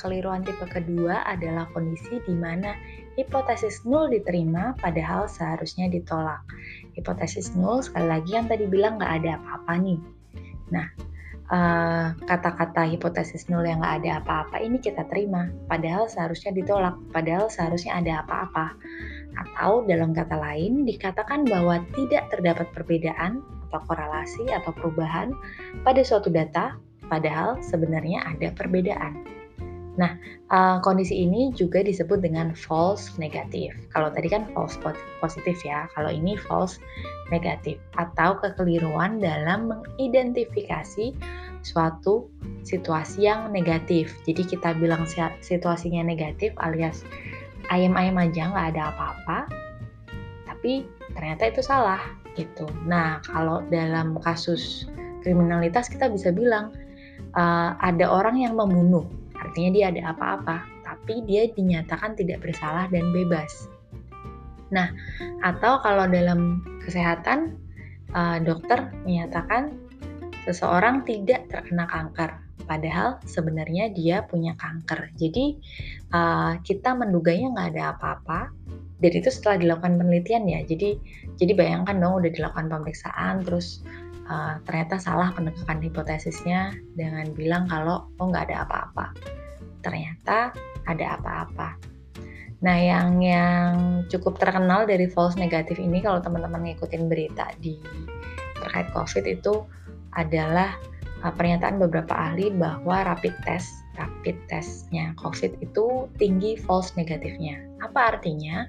Kekeliruan 0.00 0.40
tipe 0.40 0.64
kedua 0.64 1.20
adalah 1.28 1.68
kondisi 1.76 2.24
di 2.24 2.32
mana 2.32 2.72
hipotesis 3.20 3.84
nul 3.84 4.08
diterima 4.08 4.72
padahal 4.80 5.28
seharusnya 5.28 5.92
ditolak. 5.92 6.40
Hipotesis 6.96 7.52
nul 7.52 7.84
sekali 7.84 8.08
lagi 8.08 8.32
yang 8.32 8.48
tadi 8.48 8.64
bilang 8.64 8.96
nggak 8.96 9.12
ada 9.20 9.36
apa-apa 9.36 9.72
nih. 9.76 10.00
Nah, 10.72 10.88
eh, 11.52 12.06
kata-kata 12.24 12.88
uh, 12.88 12.88
hipotesis 12.88 13.52
nul 13.52 13.68
yang 13.68 13.84
nggak 13.84 14.00
ada 14.00 14.10
apa-apa 14.24 14.56
ini 14.64 14.80
kita 14.80 15.04
terima, 15.12 15.52
padahal 15.68 16.08
seharusnya 16.08 16.56
ditolak, 16.56 16.96
padahal 17.12 17.52
seharusnya 17.52 18.00
ada 18.00 18.24
apa-apa. 18.24 18.72
Atau 19.36 19.84
dalam 19.84 20.16
kata 20.16 20.40
lain 20.40 20.88
dikatakan 20.88 21.44
bahwa 21.44 21.84
tidak 21.92 22.32
terdapat 22.32 22.72
perbedaan 22.72 23.44
atau 23.68 23.80
korelasi 23.84 24.48
atau 24.50 24.72
perubahan 24.74 25.36
pada 25.86 26.02
suatu 26.02 26.32
data, 26.32 26.74
padahal 27.06 27.60
sebenarnya 27.62 28.26
ada 28.26 28.50
perbedaan. 28.56 29.39
Nah, 30.00 30.16
uh, 30.48 30.80
kondisi 30.80 31.28
ini 31.28 31.52
juga 31.52 31.84
disebut 31.84 32.24
dengan 32.24 32.56
false 32.56 33.12
negatif. 33.20 33.76
Kalau 33.92 34.08
tadi 34.08 34.32
kan 34.32 34.48
false 34.56 34.80
positif 35.20 35.60
ya, 35.60 35.84
kalau 35.92 36.08
ini 36.08 36.40
false 36.40 36.80
negatif 37.28 37.76
atau 38.00 38.40
kekeliruan 38.40 39.20
dalam 39.20 39.68
mengidentifikasi 39.68 41.12
suatu 41.60 42.32
situasi 42.64 43.28
yang 43.28 43.52
negatif. 43.52 44.16
Jadi 44.24 44.48
kita 44.48 44.72
bilang 44.80 45.04
situasinya 45.44 46.00
negatif 46.00 46.56
alias 46.56 47.04
ayam-ayam 47.68 48.16
aja 48.16 48.48
nggak 48.48 48.68
ada 48.74 48.82
apa-apa, 48.96 49.38
tapi 50.48 50.88
ternyata 51.12 51.52
itu 51.52 51.60
salah 51.60 52.00
gitu. 52.34 52.64
Nah, 52.88 53.20
kalau 53.28 53.60
dalam 53.68 54.16
kasus 54.24 54.88
kriminalitas 55.20 55.92
kita 55.92 56.08
bisa 56.08 56.32
bilang 56.32 56.72
uh, 57.36 57.76
ada 57.84 58.08
orang 58.08 58.40
yang 58.40 58.56
membunuh 58.56 59.04
artinya 59.40 59.70
dia 59.72 59.84
ada 59.88 60.12
apa-apa, 60.12 60.62
tapi 60.84 61.24
dia 61.24 61.48
dinyatakan 61.50 62.14
tidak 62.14 62.44
bersalah 62.44 62.86
dan 62.92 63.08
bebas. 63.10 63.66
Nah, 64.70 64.92
atau 65.42 65.82
kalau 65.82 66.06
dalam 66.06 66.62
kesehatan, 66.86 67.58
uh, 68.14 68.38
dokter 68.38 68.92
menyatakan 69.02 69.74
seseorang 70.46 71.02
tidak 71.02 71.50
terkena 71.50 71.90
kanker, 71.90 72.30
padahal 72.64 73.18
sebenarnya 73.26 73.90
dia 73.90 74.22
punya 74.24 74.54
kanker. 74.54 75.10
Jadi 75.18 75.58
uh, 76.14 76.54
kita 76.62 76.94
menduganya 76.94 77.50
nggak 77.50 77.68
ada 77.74 77.82
apa-apa, 77.98 78.40
dan 79.00 79.12
itu 79.16 79.28
setelah 79.32 79.58
dilakukan 79.58 79.98
penelitian 79.98 80.46
ya. 80.46 80.60
Jadi 80.62 81.00
jadi 81.40 81.52
bayangkan 81.56 81.98
dong 81.98 82.22
udah 82.22 82.30
dilakukan 82.30 82.68
pemeriksaan, 82.70 83.42
terus 83.42 83.82
uh, 84.30 84.54
ternyata 84.62 85.02
salah 85.02 85.34
penegakan 85.34 85.82
hipotesisnya 85.82 86.70
dengan 86.94 87.26
bilang 87.34 87.66
kalau 87.66 88.06
oh 88.22 88.26
nggak 88.30 88.48
ada 88.50 88.64
apa-apa. 88.64 89.12
Ternyata 89.82 90.54
ada 90.86 91.06
apa-apa. 91.18 91.76
Nah, 92.60 92.76
yang 92.76 93.24
yang 93.24 94.04
cukup 94.12 94.36
terkenal 94.36 94.84
dari 94.84 95.08
false 95.08 95.40
negatif 95.40 95.80
ini 95.80 96.04
kalau 96.04 96.20
teman-teman 96.20 96.70
ngikutin 96.70 97.08
berita 97.08 97.50
di 97.58 97.80
terkait 98.60 98.92
COVID 98.92 99.24
itu 99.24 99.64
adalah 100.12 100.76
uh, 101.24 101.32
pernyataan 101.32 101.80
beberapa 101.80 102.12
ahli 102.12 102.52
bahwa 102.52 103.02
rapid 103.08 103.32
test 103.48 103.80
rapid 103.96 104.36
testnya 104.48 105.16
COVID 105.16 105.60
itu 105.64 106.08
tinggi 106.20 106.60
false 106.60 106.92
negatifnya. 107.00 107.64
Apa 107.80 108.16
artinya? 108.16 108.68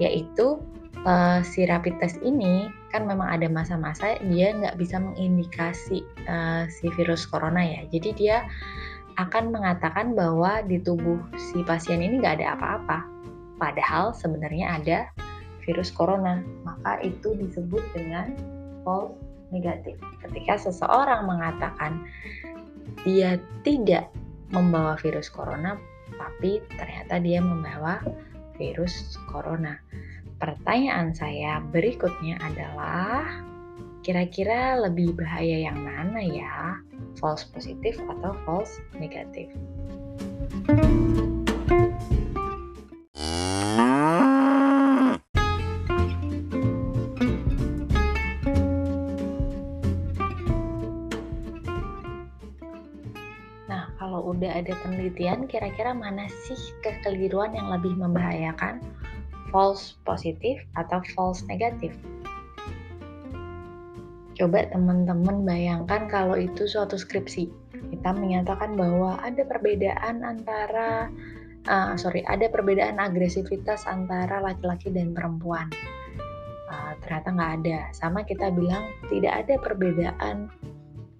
Yaitu 0.00 0.60
uh, 1.06 1.40
si 1.44 1.64
rapid 1.64 2.00
test 2.00 2.20
ini 2.20 2.68
kan 2.90 3.06
memang 3.06 3.28
ada 3.30 3.46
masa-masa 3.46 4.18
dia 4.26 4.52
nggak 4.52 4.76
bisa 4.76 4.98
mengindikasi 4.98 6.04
uh, 6.26 6.66
si 6.68 6.90
virus 6.98 7.24
corona 7.28 7.62
ya. 7.62 7.86
Jadi 7.88 8.10
dia 8.16 8.36
akan 9.20 9.52
mengatakan 9.52 10.16
bahwa 10.16 10.64
di 10.64 10.80
tubuh 10.80 11.20
si 11.36 11.60
pasien 11.64 12.00
ini 12.00 12.20
nggak 12.20 12.40
ada 12.40 12.56
apa-apa. 12.56 12.98
Padahal 13.60 14.16
sebenarnya 14.16 14.80
ada 14.80 14.98
virus 15.64 15.92
corona. 15.92 16.40
Maka 16.64 17.04
itu 17.04 17.36
disebut 17.36 17.84
dengan 17.92 18.32
false 18.82 19.12
negatif. 19.52 20.00
Ketika 20.24 20.70
seseorang 20.70 21.28
mengatakan 21.28 22.06
dia 23.04 23.36
tidak 23.62 24.08
membawa 24.50 24.98
virus 24.98 25.30
corona, 25.30 25.78
tapi 26.16 26.64
ternyata 26.74 27.22
dia 27.22 27.38
membawa 27.38 28.02
virus 28.58 29.14
corona. 29.30 29.78
Pertanyaan 30.40 31.12
saya 31.12 31.60
berikutnya 31.68 32.40
adalah, 32.40 33.28
kira-kira 34.00 34.80
lebih 34.80 35.12
bahaya 35.12 35.68
yang 35.68 35.84
mana 35.84 36.16
ya? 36.24 36.80
False 37.20 37.44
positif 37.52 38.00
atau 38.00 38.32
false 38.48 38.80
negatif? 38.96 39.52
Nah, 53.68 53.92
kalau 54.00 54.32
udah 54.32 54.56
ada 54.56 54.72
penelitian, 54.80 55.44
kira-kira 55.44 55.92
mana 55.92 56.24
sih 56.48 56.56
kekeliruan 56.80 57.52
yang 57.52 57.68
lebih 57.68 57.92
membahayakan? 57.92 58.80
False 59.50 59.98
positif 60.06 60.62
atau 60.78 61.02
false 61.14 61.44
negatif. 61.46 61.94
Coba 64.38 64.64
teman-teman 64.72 65.44
bayangkan 65.44 66.08
kalau 66.08 66.38
itu 66.38 66.64
suatu 66.64 66.96
skripsi. 66.96 67.52
Kita 67.92 68.16
menyatakan 68.16 68.72
bahwa 68.72 69.20
ada 69.20 69.44
perbedaan 69.44 70.24
antara 70.24 71.12
uh, 71.68 71.92
sorry, 72.00 72.24
ada 72.24 72.48
perbedaan 72.48 72.96
agresivitas 72.96 73.84
antara 73.84 74.40
laki-laki 74.40 74.88
dan 74.88 75.12
perempuan. 75.12 75.68
Uh, 76.70 76.94
ternyata 77.04 77.28
nggak 77.34 77.52
ada. 77.60 77.78
Sama 77.92 78.24
kita 78.24 78.48
bilang 78.54 78.88
tidak 79.12 79.44
ada 79.44 79.54
perbedaan 79.60 80.48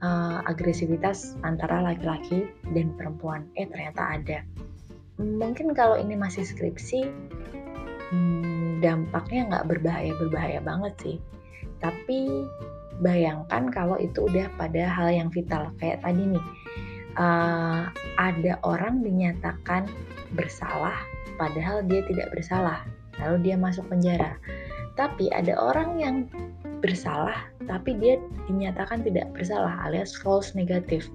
uh, 0.01 0.41
agresivitas 0.49 1.37
antara 1.45 1.83
laki-laki 1.85 2.49
dan 2.73 2.95
perempuan. 2.97 3.45
Eh 3.59 3.69
ternyata 3.69 4.17
ada. 4.17 4.39
Mungkin 5.21 5.77
kalau 5.77 6.01
ini 6.01 6.17
masih 6.17 6.49
skripsi, 6.49 7.13
hmm, 8.11 8.85
dampaknya 8.85 9.49
nggak 9.51 9.67
berbahaya 9.67 10.13
berbahaya 10.19 10.61
banget 10.63 10.95
sih. 11.03 11.17
Tapi 11.81 12.45
bayangkan 13.01 13.73
kalau 13.73 13.97
itu 13.97 14.29
udah 14.29 14.51
pada 14.61 14.85
hal 14.87 15.09
yang 15.11 15.29
vital. 15.33 15.73
Kayak 15.81 16.05
tadi 16.05 16.37
nih 16.37 16.45
uh, 17.17 17.89
ada 18.21 18.53
orang 18.67 19.01
dinyatakan 19.01 19.89
bersalah 20.37 20.95
padahal 21.41 21.83
dia 21.89 22.05
tidak 22.07 22.31
bersalah 22.31 22.85
lalu 23.23 23.51
dia 23.51 23.57
masuk 23.57 23.87
penjara. 23.89 24.37
Tapi 24.99 25.33
ada 25.33 25.57
orang 25.57 25.97
yang 25.97 26.17
bersalah 26.81 27.49
tapi 27.69 27.95
dia 28.01 28.17
dinyatakan 28.49 29.05
tidak 29.05 29.31
bersalah 29.37 29.77
alias 29.87 30.17
false 30.17 30.57
negatif 30.57 31.07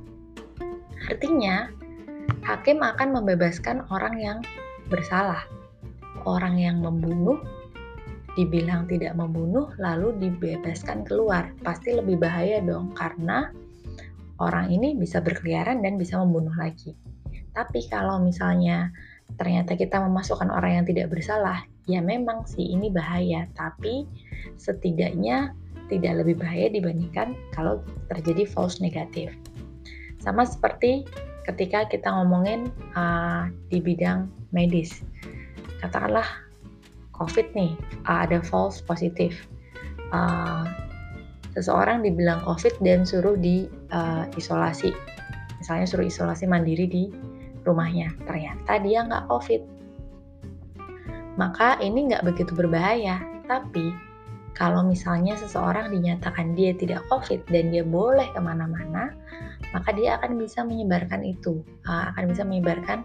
artinya 1.10 1.68
hakim 2.46 2.80
akan 2.80 3.12
membebaskan 3.12 3.84
orang 3.90 4.16
yang 4.22 4.40
bersalah 4.88 5.44
orang 6.26 6.60
yang 6.60 6.82
membunuh 6.82 7.40
dibilang 8.36 8.84
tidak 8.92 9.16
membunuh 9.16 9.72
lalu 9.80 10.12
dibebaskan 10.20 11.08
keluar. 11.08 11.56
Pasti 11.64 11.96
lebih 11.96 12.20
bahaya 12.20 12.60
dong 12.60 12.92
karena 12.94 13.50
orang 14.44 14.68
ini 14.68 14.92
bisa 15.00 15.24
berkeliaran 15.24 15.80
dan 15.80 15.96
bisa 15.96 16.20
membunuh 16.20 16.54
lagi. 16.60 16.92
Tapi 17.56 17.88
kalau 17.88 18.20
misalnya 18.20 18.92
ternyata 19.40 19.80
kita 19.80 20.04
memasukkan 20.04 20.52
orang 20.52 20.84
yang 20.84 20.86
tidak 20.86 21.08
bersalah 21.16 21.64
ya 21.88 22.04
memang 22.04 22.44
sih 22.44 22.76
ini 22.76 22.92
bahaya. 22.92 23.48
Tapi 23.56 24.04
setidaknya 24.60 25.56
tidak 25.88 26.26
lebih 26.26 26.42
bahaya 26.42 26.68
dibandingkan 26.68 27.38
kalau 27.54 27.80
terjadi 28.12 28.44
false 28.50 28.82
negatif 28.82 29.32
sama 30.26 30.42
seperti 30.42 31.06
ketika 31.46 31.86
kita 31.86 32.10
ngomongin 32.10 32.74
uh, 32.98 33.46
di 33.70 33.78
bidang 33.78 34.26
medis 34.50 35.06
katakanlah 35.84 36.28
COVID 37.16 37.56
nih 37.56 37.74
ada 38.06 38.44
false 38.44 38.84
positif 38.84 39.48
uh, 40.12 40.68
seseorang 41.56 42.04
dibilang 42.04 42.44
COVID 42.44 42.84
dan 42.84 43.08
suruh 43.08 43.40
di 43.40 43.66
uh, 43.96 44.28
isolasi. 44.36 44.92
Misalnya 45.64 45.88
suruh 45.88 46.06
isolasi 46.06 46.46
mandiri 46.46 46.86
di 46.86 47.04
rumahnya. 47.64 48.12
Ternyata 48.28 48.84
dia 48.84 49.08
nggak 49.08 49.26
COVID. 49.32 49.62
Maka 51.40 51.80
ini 51.80 52.12
nggak 52.12 52.28
begitu 52.28 52.52
berbahaya. 52.52 53.24
Tapi 53.48 53.96
kalau 54.56 54.84
misalnya 54.88 55.36
seseorang 55.36 55.92
dinyatakan 55.92 56.56
dia 56.56 56.72
tidak 56.76 57.04
COVID 57.12 57.48
dan 57.52 57.72
dia 57.72 57.84
boleh 57.84 58.28
ke 58.32 58.40
mana-mana, 58.40 59.12
maka 59.76 59.92
dia 59.92 60.16
akan 60.20 60.40
bisa 60.40 60.64
menyebarkan 60.64 61.24
itu, 61.24 61.60
uh, 61.88 62.12
akan 62.16 62.32
bisa 62.32 62.48
menyebarkan 62.48 63.04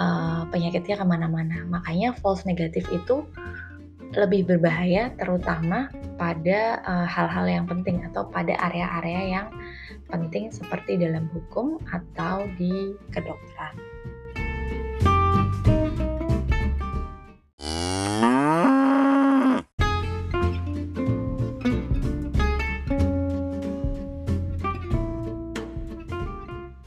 Eh, 0.00 0.42
penyakitnya 0.48 0.96
ke 0.96 1.04
mana-mana. 1.04 1.60
Makanya 1.68 2.16
false 2.16 2.48
negatif 2.48 2.88
itu 2.88 3.20
lebih 4.16 4.48
berbahaya 4.48 5.12
terutama 5.20 5.92
pada 6.16 6.80
eh, 6.80 7.04
hal-hal 7.04 7.04
uh, 7.04 7.08
hal 7.12 7.26
-hal 7.28 7.46
yang 7.60 7.66
penting 7.68 8.00
atau 8.08 8.24
pada 8.32 8.56
area-area 8.64 9.22
yang 9.28 9.48
penting 10.08 10.48
seperti 10.48 10.96
dalam 10.96 11.28
hukum 11.36 11.76
atau 11.92 12.48
di 12.56 12.96
kedokteran. 13.12 13.76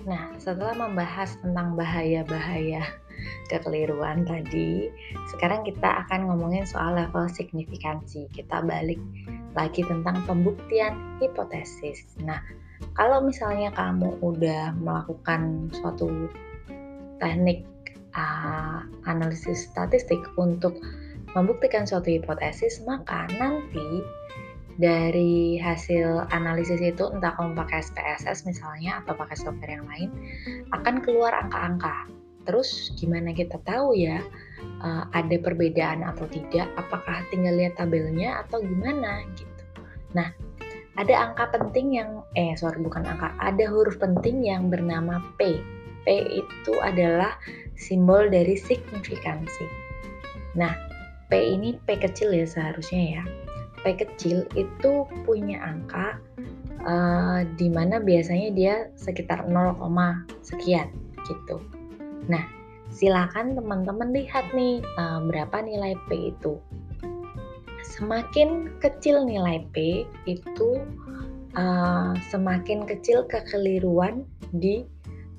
Nah, 0.02 0.34
setelah 0.42 0.74
membahas 0.76 1.38
tentang 1.40 1.78
bahaya-bahaya 1.78 3.03
kekeliruan 3.50 4.24
tadi, 4.28 4.88
sekarang 5.34 5.64
kita 5.68 6.06
akan 6.08 6.30
ngomongin 6.30 6.64
soal 6.68 6.96
level 6.96 7.28
signifikansi. 7.32 8.28
Kita 8.32 8.64
balik 8.64 9.00
lagi 9.54 9.86
tentang 9.86 10.22
pembuktian 10.26 11.20
hipotesis. 11.22 12.18
Nah, 12.24 12.42
kalau 12.94 13.24
misalnya 13.24 13.72
kamu 13.74 14.20
udah 14.20 14.76
melakukan 14.78 15.72
suatu 15.72 16.30
teknik 17.22 17.64
uh, 18.18 18.84
analisis 19.08 19.70
statistik 19.72 20.20
untuk 20.36 20.76
membuktikan 21.34 21.88
suatu 21.88 22.14
hipotesis, 22.14 22.82
maka 22.86 23.26
nanti 23.38 24.04
dari 24.82 25.62
hasil 25.62 26.26
analisis 26.34 26.82
itu 26.82 27.06
entah 27.14 27.34
kamu 27.38 27.54
pakai 27.54 27.86
SPSS 27.86 28.50
misalnya 28.50 29.06
atau 29.06 29.14
pakai 29.14 29.38
software 29.38 29.78
yang 29.78 29.86
lain 29.86 30.10
akan 30.74 31.02
keluar 31.06 31.34
angka-angka. 31.34 32.10
Terus 32.44 32.92
gimana 33.00 33.32
kita 33.32 33.60
tahu 33.64 33.96
ya 33.96 34.20
uh, 34.84 35.04
ada 35.16 35.36
perbedaan 35.40 36.04
atau 36.04 36.28
tidak? 36.28 36.68
Apakah 36.76 37.24
tinggal 37.32 37.56
lihat 37.56 37.80
tabelnya 37.80 38.44
atau 38.48 38.60
gimana 38.60 39.24
gitu? 39.36 39.64
Nah, 40.14 40.30
ada 41.00 41.14
angka 41.30 41.58
penting 41.58 41.98
yang 41.98 42.22
eh 42.38 42.54
sorry 42.54 42.78
bukan 42.84 43.08
angka, 43.08 43.34
ada 43.42 43.66
huruf 43.66 43.98
penting 43.98 44.46
yang 44.46 44.70
bernama 44.70 45.24
P. 45.42 45.58
P 46.04 46.08
itu 46.36 46.74
adalah 46.84 47.40
simbol 47.80 48.28
dari 48.28 48.60
signifikansi. 48.60 49.66
Nah, 50.54 50.76
P 51.32 51.58
ini 51.58 51.80
P 51.88 51.98
kecil 51.98 52.36
ya 52.36 52.46
seharusnya 52.46 53.20
ya. 53.20 53.24
P 53.82 53.98
kecil 54.00 54.46
itu 54.56 55.08
punya 55.26 55.60
angka 55.64 56.20
uh, 56.86 57.42
di 57.58 57.68
mana 57.72 58.00
biasanya 58.00 58.50
dia 58.54 58.76
sekitar 58.96 59.48
0, 59.50 59.80
sekian 60.46 60.92
gitu. 61.26 61.58
Nah, 62.32 62.44
silakan 62.94 63.58
teman-teman 63.58 64.14
lihat 64.16 64.48
nih 64.56 64.80
uh, 65.00 65.20
berapa 65.28 65.64
nilai 65.64 65.98
P 66.08 66.36
itu. 66.36 66.60
Semakin 67.84 68.80
kecil 68.80 69.28
nilai 69.28 69.66
P 69.76 70.08
itu 70.26 70.82
uh, 71.58 72.14
semakin 72.32 72.88
kecil 72.88 73.28
kekeliruan 73.30 74.26
di 74.56 74.88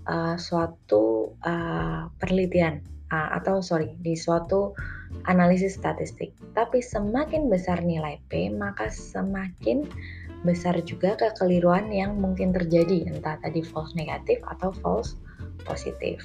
uh, 0.06 0.36
suatu 0.36 1.34
uh, 1.42 2.06
penelitian 2.20 2.84
uh, 3.10 3.38
atau 3.40 3.64
sorry 3.64 3.96
di 4.04 4.14
suatu 4.14 4.76
analisis 5.26 5.78
statistik. 5.78 6.34
Tapi 6.52 6.84
semakin 6.84 7.48
besar 7.48 7.80
nilai 7.80 8.20
P, 8.28 8.52
maka 8.52 8.90
semakin 8.92 9.88
besar 10.44 10.76
juga 10.84 11.16
kekeliruan 11.16 11.88
yang 11.88 12.20
mungkin 12.20 12.52
terjadi, 12.52 13.08
entah 13.08 13.40
tadi 13.40 13.64
false 13.64 13.96
negatif 13.96 14.36
atau 14.44 14.70
false 14.84 15.16
positif. 15.64 16.20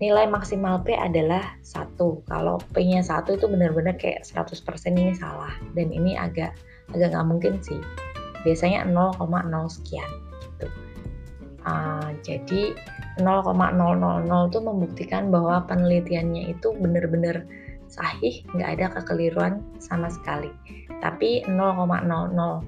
Nilai 0.00 0.24
maksimal 0.32 0.80
P 0.80 0.96
adalah 0.96 1.60
satu. 1.60 2.24
Kalau 2.24 2.56
P-nya 2.72 3.04
satu 3.04 3.36
itu 3.36 3.44
benar-benar 3.44 4.00
kayak 4.00 4.24
100% 4.24 4.56
ini 4.96 5.12
salah. 5.12 5.52
Dan 5.76 5.92
ini 5.92 6.16
agak 6.16 6.56
agak 6.96 7.12
nggak 7.12 7.28
mungkin 7.28 7.60
sih. 7.60 7.76
Biasanya 8.40 8.88
0,0 8.88 9.20
sekian 9.68 10.08
gitu. 10.40 10.66
Uh, 11.68 12.16
jadi 12.24 12.72
0,000 13.20 14.48
itu 14.48 14.58
membuktikan 14.64 15.28
bahwa 15.28 15.68
penelitiannya 15.68 16.48
itu 16.48 16.72
benar-benar 16.80 17.44
sahih, 17.92 18.40
nggak 18.56 18.80
ada 18.80 18.86
kekeliruan 18.96 19.60
sama 19.76 20.08
sekali. 20.08 20.48
Tapi 21.04 21.44
0,00 21.44 22.64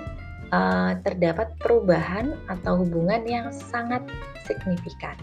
uh, 0.56 0.98
terdapat 1.04 1.54
perubahan 1.60 2.38
atau 2.48 2.84
hubungan 2.84 3.24
yang 3.28 3.48
sangat 3.52 4.04
signifikan. 4.48 5.16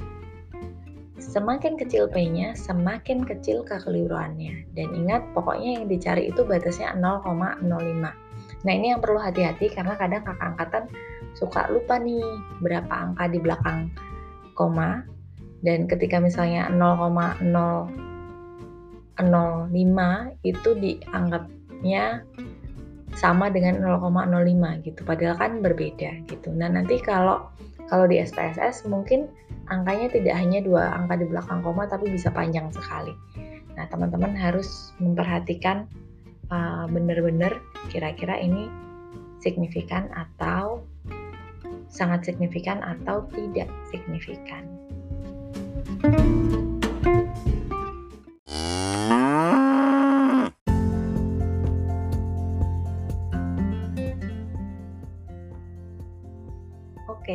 Semakin 1.18 1.74
kecil 1.74 2.06
P-nya, 2.08 2.54
semakin 2.54 3.26
kecil 3.26 3.66
kekeliruannya. 3.66 4.70
Dan 4.72 4.88
ingat, 4.94 5.26
pokoknya 5.34 5.82
yang 5.82 5.84
dicari 5.90 6.30
itu 6.30 6.46
batasnya 6.46 6.94
0,05. 6.94 7.66
Nah, 8.64 8.72
ini 8.72 8.94
yang 8.94 9.02
perlu 9.02 9.18
hati-hati 9.18 9.70
karena 9.70 9.98
kadang 9.98 10.22
kakak 10.22 10.46
angkatan 10.54 10.84
suka 11.34 11.70
lupa 11.70 11.98
nih 11.98 12.22
berapa 12.58 12.90
angka 12.90 13.30
di 13.30 13.38
belakang 13.38 13.90
koma 14.58 15.06
dan 15.62 15.86
ketika 15.86 16.18
misalnya 16.18 16.66
0,005 19.18 20.46
itu 20.46 20.70
dianggapnya 20.78 22.22
sama 23.18 23.50
dengan 23.50 23.82
0,05 23.82 24.86
gitu. 24.86 25.00
Padahal 25.02 25.34
kan 25.34 25.52
berbeda 25.58 26.22
gitu. 26.30 26.54
Nah 26.54 26.70
nanti 26.70 27.02
kalau 27.02 27.50
kalau 27.88 28.04
di 28.06 28.20
SPSS 28.20 28.86
mungkin 28.86 29.26
angkanya 29.72 30.12
tidak 30.12 30.36
hanya 30.36 30.60
dua 30.62 30.92
angka 30.94 31.18
di 31.18 31.26
belakang 31.26 31.64
koma 31.64 31.88
tapi 31.90 32.12
bisa 32.12 32.30
panjang 32.30 32.70
sekali. 32.70 33.12
Nah 33.74 33.88
teman-teman 33.90 34.36
harus 34.36 34.92
memperhatikan 35.02 35.88
uh, 36.52 36.84
benar-benar 36.86 37.58
kira-kira 37.88 38.38
ini 38.38 38.68
signifikan 39.40 40.10
atau 40.12 40.84
sangat 41.88 42.28
signifikan 42.28 42.84
atau 42.84 43.24
tidak 43.32 43.70
signifikan. 43.88 44.68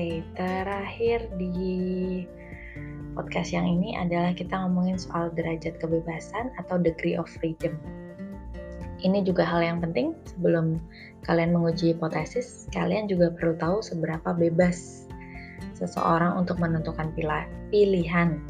Oke, 0.03 0.19
terakhir 0.35 1.31
di 1.39 2.27
podcast 3.15 3.55
yang 3.55 3.63
ini 3.63 3.95
adalah 3.95 4.35
kita 4.35 4.51
ngomongin 4.51 4.99
soal 4.99 5.31
derajat 5.31 5.79
kebebasan 5.79 6.51
atau 6.59 6.75
degree 6.75 7.15
of 7.15 7.23
freedom. 7.39 7.71
Ini 8.99 9.23
juga 9.23 9.47
hal 9.47 9.63
yang 9.63 9.79
penting 9.79 10.11
sebelum 10.27 10.83
kalian 11.23 11.55
menguji 11.55 11.95
hipotesis, 11.95 12.67
kalian 12.75 13.07
juga 13.07 13.31
perlu 13.31 13.55
tahu 13.55 13.79
seberapa 13.79 14.35
bebas 14.35 15.07
seseorang 15.71 16.35
untuk 16.35 16.59
menentukan 16.59 17.15
pilihan. 17.71 18.43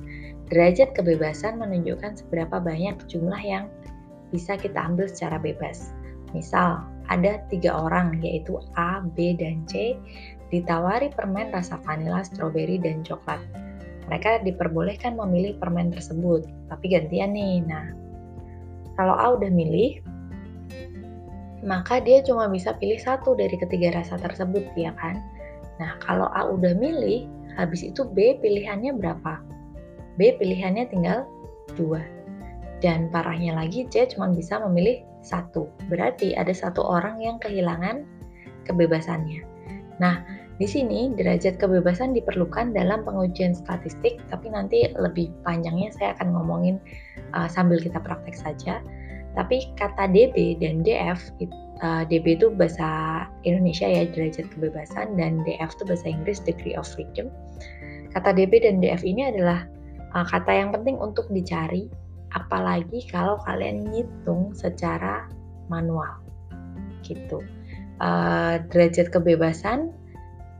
Derajat 0.49 0.97
kebebasan 0.97 1.61
menunjukkan 1.61 2.17
seberapa 2.17 2.57
banyak 2.57 2.97
jumlah 3.05 3.41
yang 3.45 3.69
bisa 4.33 4.57
kita 4.57 4.89
ambil 4.89 5.05
secara 5.05 5.37
bebas. 5.37 5.93
Misal, 6.33 6.81
ada 7.13 7.45
tiga 7.51 7.75
orang 7.75 8.17
yaitu 8.25 8.57
A, 8.79 9.03
B, 9.03 9.35
dan 9.35 9.67
C 9.67 9.93
ditawari 10.53 11.09
permen 11.09 11.49
rasa 11.49 11.81
vanila, 11.81 12.21
stroberi, 12.21 12.77
dan 12.77 13.01
coklat 13.01 13.41
mereka 14.07 14.39
diperbolehkan 14.43 15.15
memilih 15.15 15.55
permen 15.59 15.91
tersebut, 15.93 16.43
tapi 16.67 16.91
gantian 16.91 17.35
nih. 17.35 17.63
Nah, 17.63 17.95
kalau 18.99 19.15
A 19.15 19.33
udah 19.35 19.49
milih, 19.49 20.03
maka 21.63 22.03
dia 22.03 22.19
cuma 22.21 22.51
bisa 22.51 22.75
pilih 22.75 22.99
satu 22.99 23.33
dari 23.33 23.55
ketiga 23.55 23.95
rasa 23.95 24.19
tersebut, 24.19 24.67
ya 24.75 24.91
kan? 24.99 25.23
Nah, 25.79 25.95
kalau 26.03 26.27
A 26.35 26.45
udah 26.51 26.75
milih, 26.75 27.25
habis 27.55 27.81
itu 27.81 28.03
B 28.03 28.37
pilihannya 28.43 28.93
berapa? 28.99 29.39
B 30.19 30.35
pilihannya 30.35 30.91
tinggal 30.91 31.25
dua. 31.79 32.03
Dan 32.83 33.07
parahnya 33.07 33.55
lagi, 33.55 33.87
C 33.87 34.03
cuma 34.11 34.27
bisa 34.35 34.59
memilih 34.59 35.07
satu. 35.23 35.71
Berarti 35.87 36.35
ada 36.35 36.51
satu 36.51 36.83
orang 36.83 37.23
yang 37.23 37.39
kehilangan 37.39 38.03
kebebasannya. 38.67 39.47
Nah, 40.03 40.19
di 40.61 40.69
sini, 40.69 41.09
derajat 41.17 41.57
kebebasan 41.57 42.13
diperlukan 42.13 42.77
dalam 42.77 43.01
pengujian 43.01 43.57
statistik, 43.57 44.21
tapi 44.29 44.53
nanti 44.53 44.85
lebih 44.93 45.33
panjangnya 45.41 45.89
saya 45.97 46.13
akan 46.13 46.29
ngomongin 46.29 46.77
uh, 47.33 47.49
sambil 47.49 47.81
kita 47.81 47.97
praktek 47.97 48.37
saja. 48.37 48.77
Tapi 49.33 49.73
kata 49.81 50.13
DB 50.13 50.61
dan 50.61 50.85
DF, 50.85 51.17
uh, 51.81 52.05
DB 52.05 52.37
itu 52.37 52.53
bahasa 52.53 53.25
Indonesia 53.41 53.89
ya, 53.89 54.05
derajat 54.05 54.45
kebebasan, 54.53 55.17
dan 55.17 55.41
DF 55.41 55.73
itu 55.73 55.83
bahasa 55.89 56.05
Inggris, 56.05 56.37
degree 56.45 56.77
of 56.77 56.85
freedom. 56.85 57.33
Kata 58.13 58.29
DB 58.29 58.61
dan 58.61 58.77
DF 58.77 59.01
ini 59.01 59.33
adalah 59.33 59.65
uh, 60.13 60.21
kata 60.21 60.53
yang 60.53 60.69
penting 60.69 61.01
untuk 61.01 61.25
dicari, 61.33 61.89
apalagi 62.37 63.09
kalau 63.09 63.41
kalian 63.41 63.89
ngitung 63.89 64.53
secara 64.53 65.25
manual. 65.65 66.21
Gitu. 67.01 67.41
Uh, 67.97 68.61
derajat 68.69 69.09
kebebasan 69.09 69.89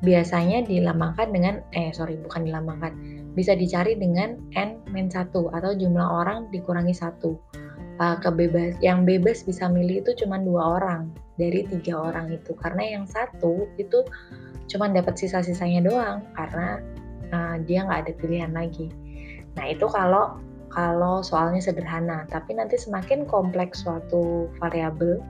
biasanya 0.04 0.68
dilambangkan 0.68 1.32
dengan 1.32 1.56
eh 1.72 1.89
sorry 1.96 2.20
bukan 2.20 2.44
dilambangkan. 2.46 2.94
Bisa 3.34 3.58
dicari 3.58 3.98
dengan 3.98 4.38
n 4.54 4.84
min 4.94 5.10
1 5.10 5.32
atau 5.34 5.72
jumlah 5.74 6.06
orang 6.06 6.52
dikurangi 6.54 6.94
satu. 6.94 7.39
Uh, 8.02 8.18
kebebas 8.20 8.74
yang 8.82 9.06
bebas 9.06 9.46
bisa 9.46 9.70
milih 9.70 10.02
itu 10.02 10.26
cuma 10.26 10.42
dua 10.42 10.82
orang 10.82 11.13
dari 11.39 11.66
tiga 11.66 11.98
orang 12.13 12.30
itu. 12.36 12.52
Karena 12.60 13.00
yang 13.00 13.06
satu 13.08 13.70
itu 13.80 14.04
cuma 14.68 14.89
dapat 14.92 15.16
sisa-sisanya 15.18 15.86
doang 15.86 16.26
karena 16.36 16.82
uh, 17.32 17.56
dia 17.63 17.86
nggak 17.88 18.10
ada 18.10 18.13
pilihan 18.20 18.52
lagi. 18.54 18.92
Nah 19.56 19.66
itu 19.70 19.86
kalau 19.88 20.42
kalau 20.74 21.22
soalnya 21.22 21.62
sederhana. 21.62 22.26
Tapi 22.28 22.58
nanti 22.58 22.76
semakin 22.82 23.30
kompleks 23.30 23.86
suatu 23.86 24.50
variabel 24.58 25.22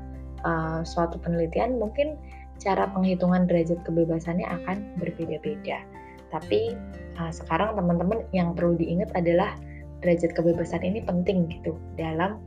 uh, 0.48 0.82
suatu 0.88 1.20
penelitian 1.20 1.76
mungkin 1.78 2.16
cara 2.64 2.88
penghitungan 2.96 3.46
derajat 3.46 3.84
kebebasannya 3.84 4.48
akan 4.48 4.96
berbeda-beda. 4.98 5.84
Tapi 6.32 6.74
uh, 7.20 7.30
sekarang 7.30 7.76
teman-teman 7.76 8.24
yang 8.32 8.56
perlu 8.56 8.80
diingat 8.80 9.12
adalah 9.14 9.54
derajat 10.02 10.32
kebebasan 10.34 10.82
ini 10.82 11.04
penting 11.04 11.52
gitu 11.52 11.76
dalam 12.00 12.40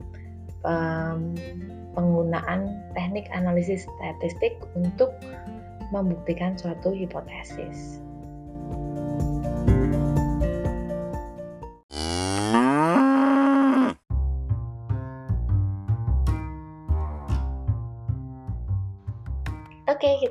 um, 0.64 1.37
penggunaan 1.96 2.81
teknik 2.92 3.29
analisis 3.33 3.85
statistik 4.00 4.57
untuk 4.76 5.12
membuktikan 5.94 6.59
suatu 6.59 6.90
hipotesis. 6.92 8.02
Oke, 8.66 9.26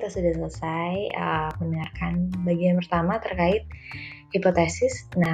kita 0.05 0.21
sudah 0.21 0.33
selesai 0.37 1.17
uh, 1.17 1.49
mendengarkan 1.57 2.29
bagian 2.45 2.77
pertama 2.77 3.17
terkait 3.17 3.65
hipotesis. 4.37 5.09
Nah, 5.17 5.33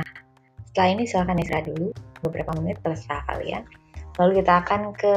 setelah 0.71 0.95
ini 0.95 1.03
silakan 1.03 1.43
istirahat 1.43 1.67
dulu 1.75 1.91
beberapa 2.23 2.55
menit 2.55 2.79
terserah 2.79 3.19
kalian. 3.27 3.67
Lalu 4.15 4.39
kita 4.39 4.63
akan 4.63 4.95
ke 4.95 5.15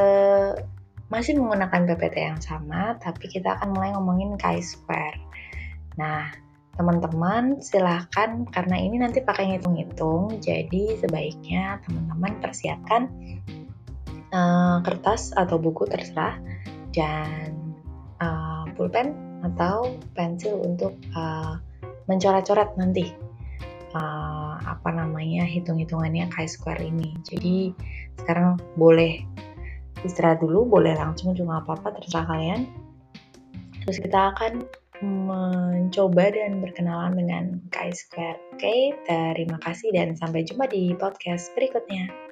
masih 1.07 1.39
menggunakan 1.39 1.87
PPT 1.87 2.17
yang 2.19 2.43
sama, 2.43 2.99
tapi 2.99 3.31
kita 3.31 3.55
akan 3.55 3.79
mulai 3.79 3.95
ngomongin 3.95 4.35
chi-square. 4.35 5.23
Nah, 6.03 6.35
teman-teman 6.75 7.63
silahkan 7.63 8.51
karena 8.51 8.75
ini 8.75 8.99
nanti 8.99 9.23
pakai 9.23 9.55
ngitung-ngitung, 9.55 10.35
jadi 10.43 10.99
sebaiknya 10.99 11.79
teman-teman 11.87 12.43
persiapkan 12.43 13.07
uh, 14.35 14.83
kertas 14.83 15.31
atau 15.31 15.63
buku 15.63 15.87
terserah 15.87 16.43
dan 16.91 17.55
uh, 18.19 18.67
pulpen 18.75 19.34
atau 19.45 19.93
pensil 20.17 20.57
untuk 20.65 20.97
uh, 21.13 21.61
mencoret-coret 22.09 22.73
nanti 22.81 23.13
uh, 23.93 24.57
apa 24.65 24.89
namanya 24.93 25.45
hitung-hitungannya 25.45 26.29
chi-square 26.33 26.81
ini. 26.81 27.17
Jadi 27.25 27.73
sekarang 28.21 28.61
boleh 28.77 29.21
istirahat 30.05 30.41
dulu, 30.41 30.69
boleh 30.69 30.97
langsung 30.97 31.33
juga 31.37 31.61
apa-apa 31.61 32.01
terserah 32.01 32.29
kalian. 32.29 32.69
Terus 33.85 34.01
kita 34.01 34.33
akan 34.37 34.65
mencoba 35.05 36.33
dan 36.33 36.65
berkenalan 36.65 37.13
dengan 37.19 37.45
chi-square. 37.69 38.41
Oke, 38.57 38.97
terima 39.05 39.61
kasih 39.61 39.93
dan 39.93 40.17
sampai 40.17 40.47
jumpa 40.47 40.71
di 40.71 40.97
podcast 40.97 41.53
berikutnya. 41.53 42.24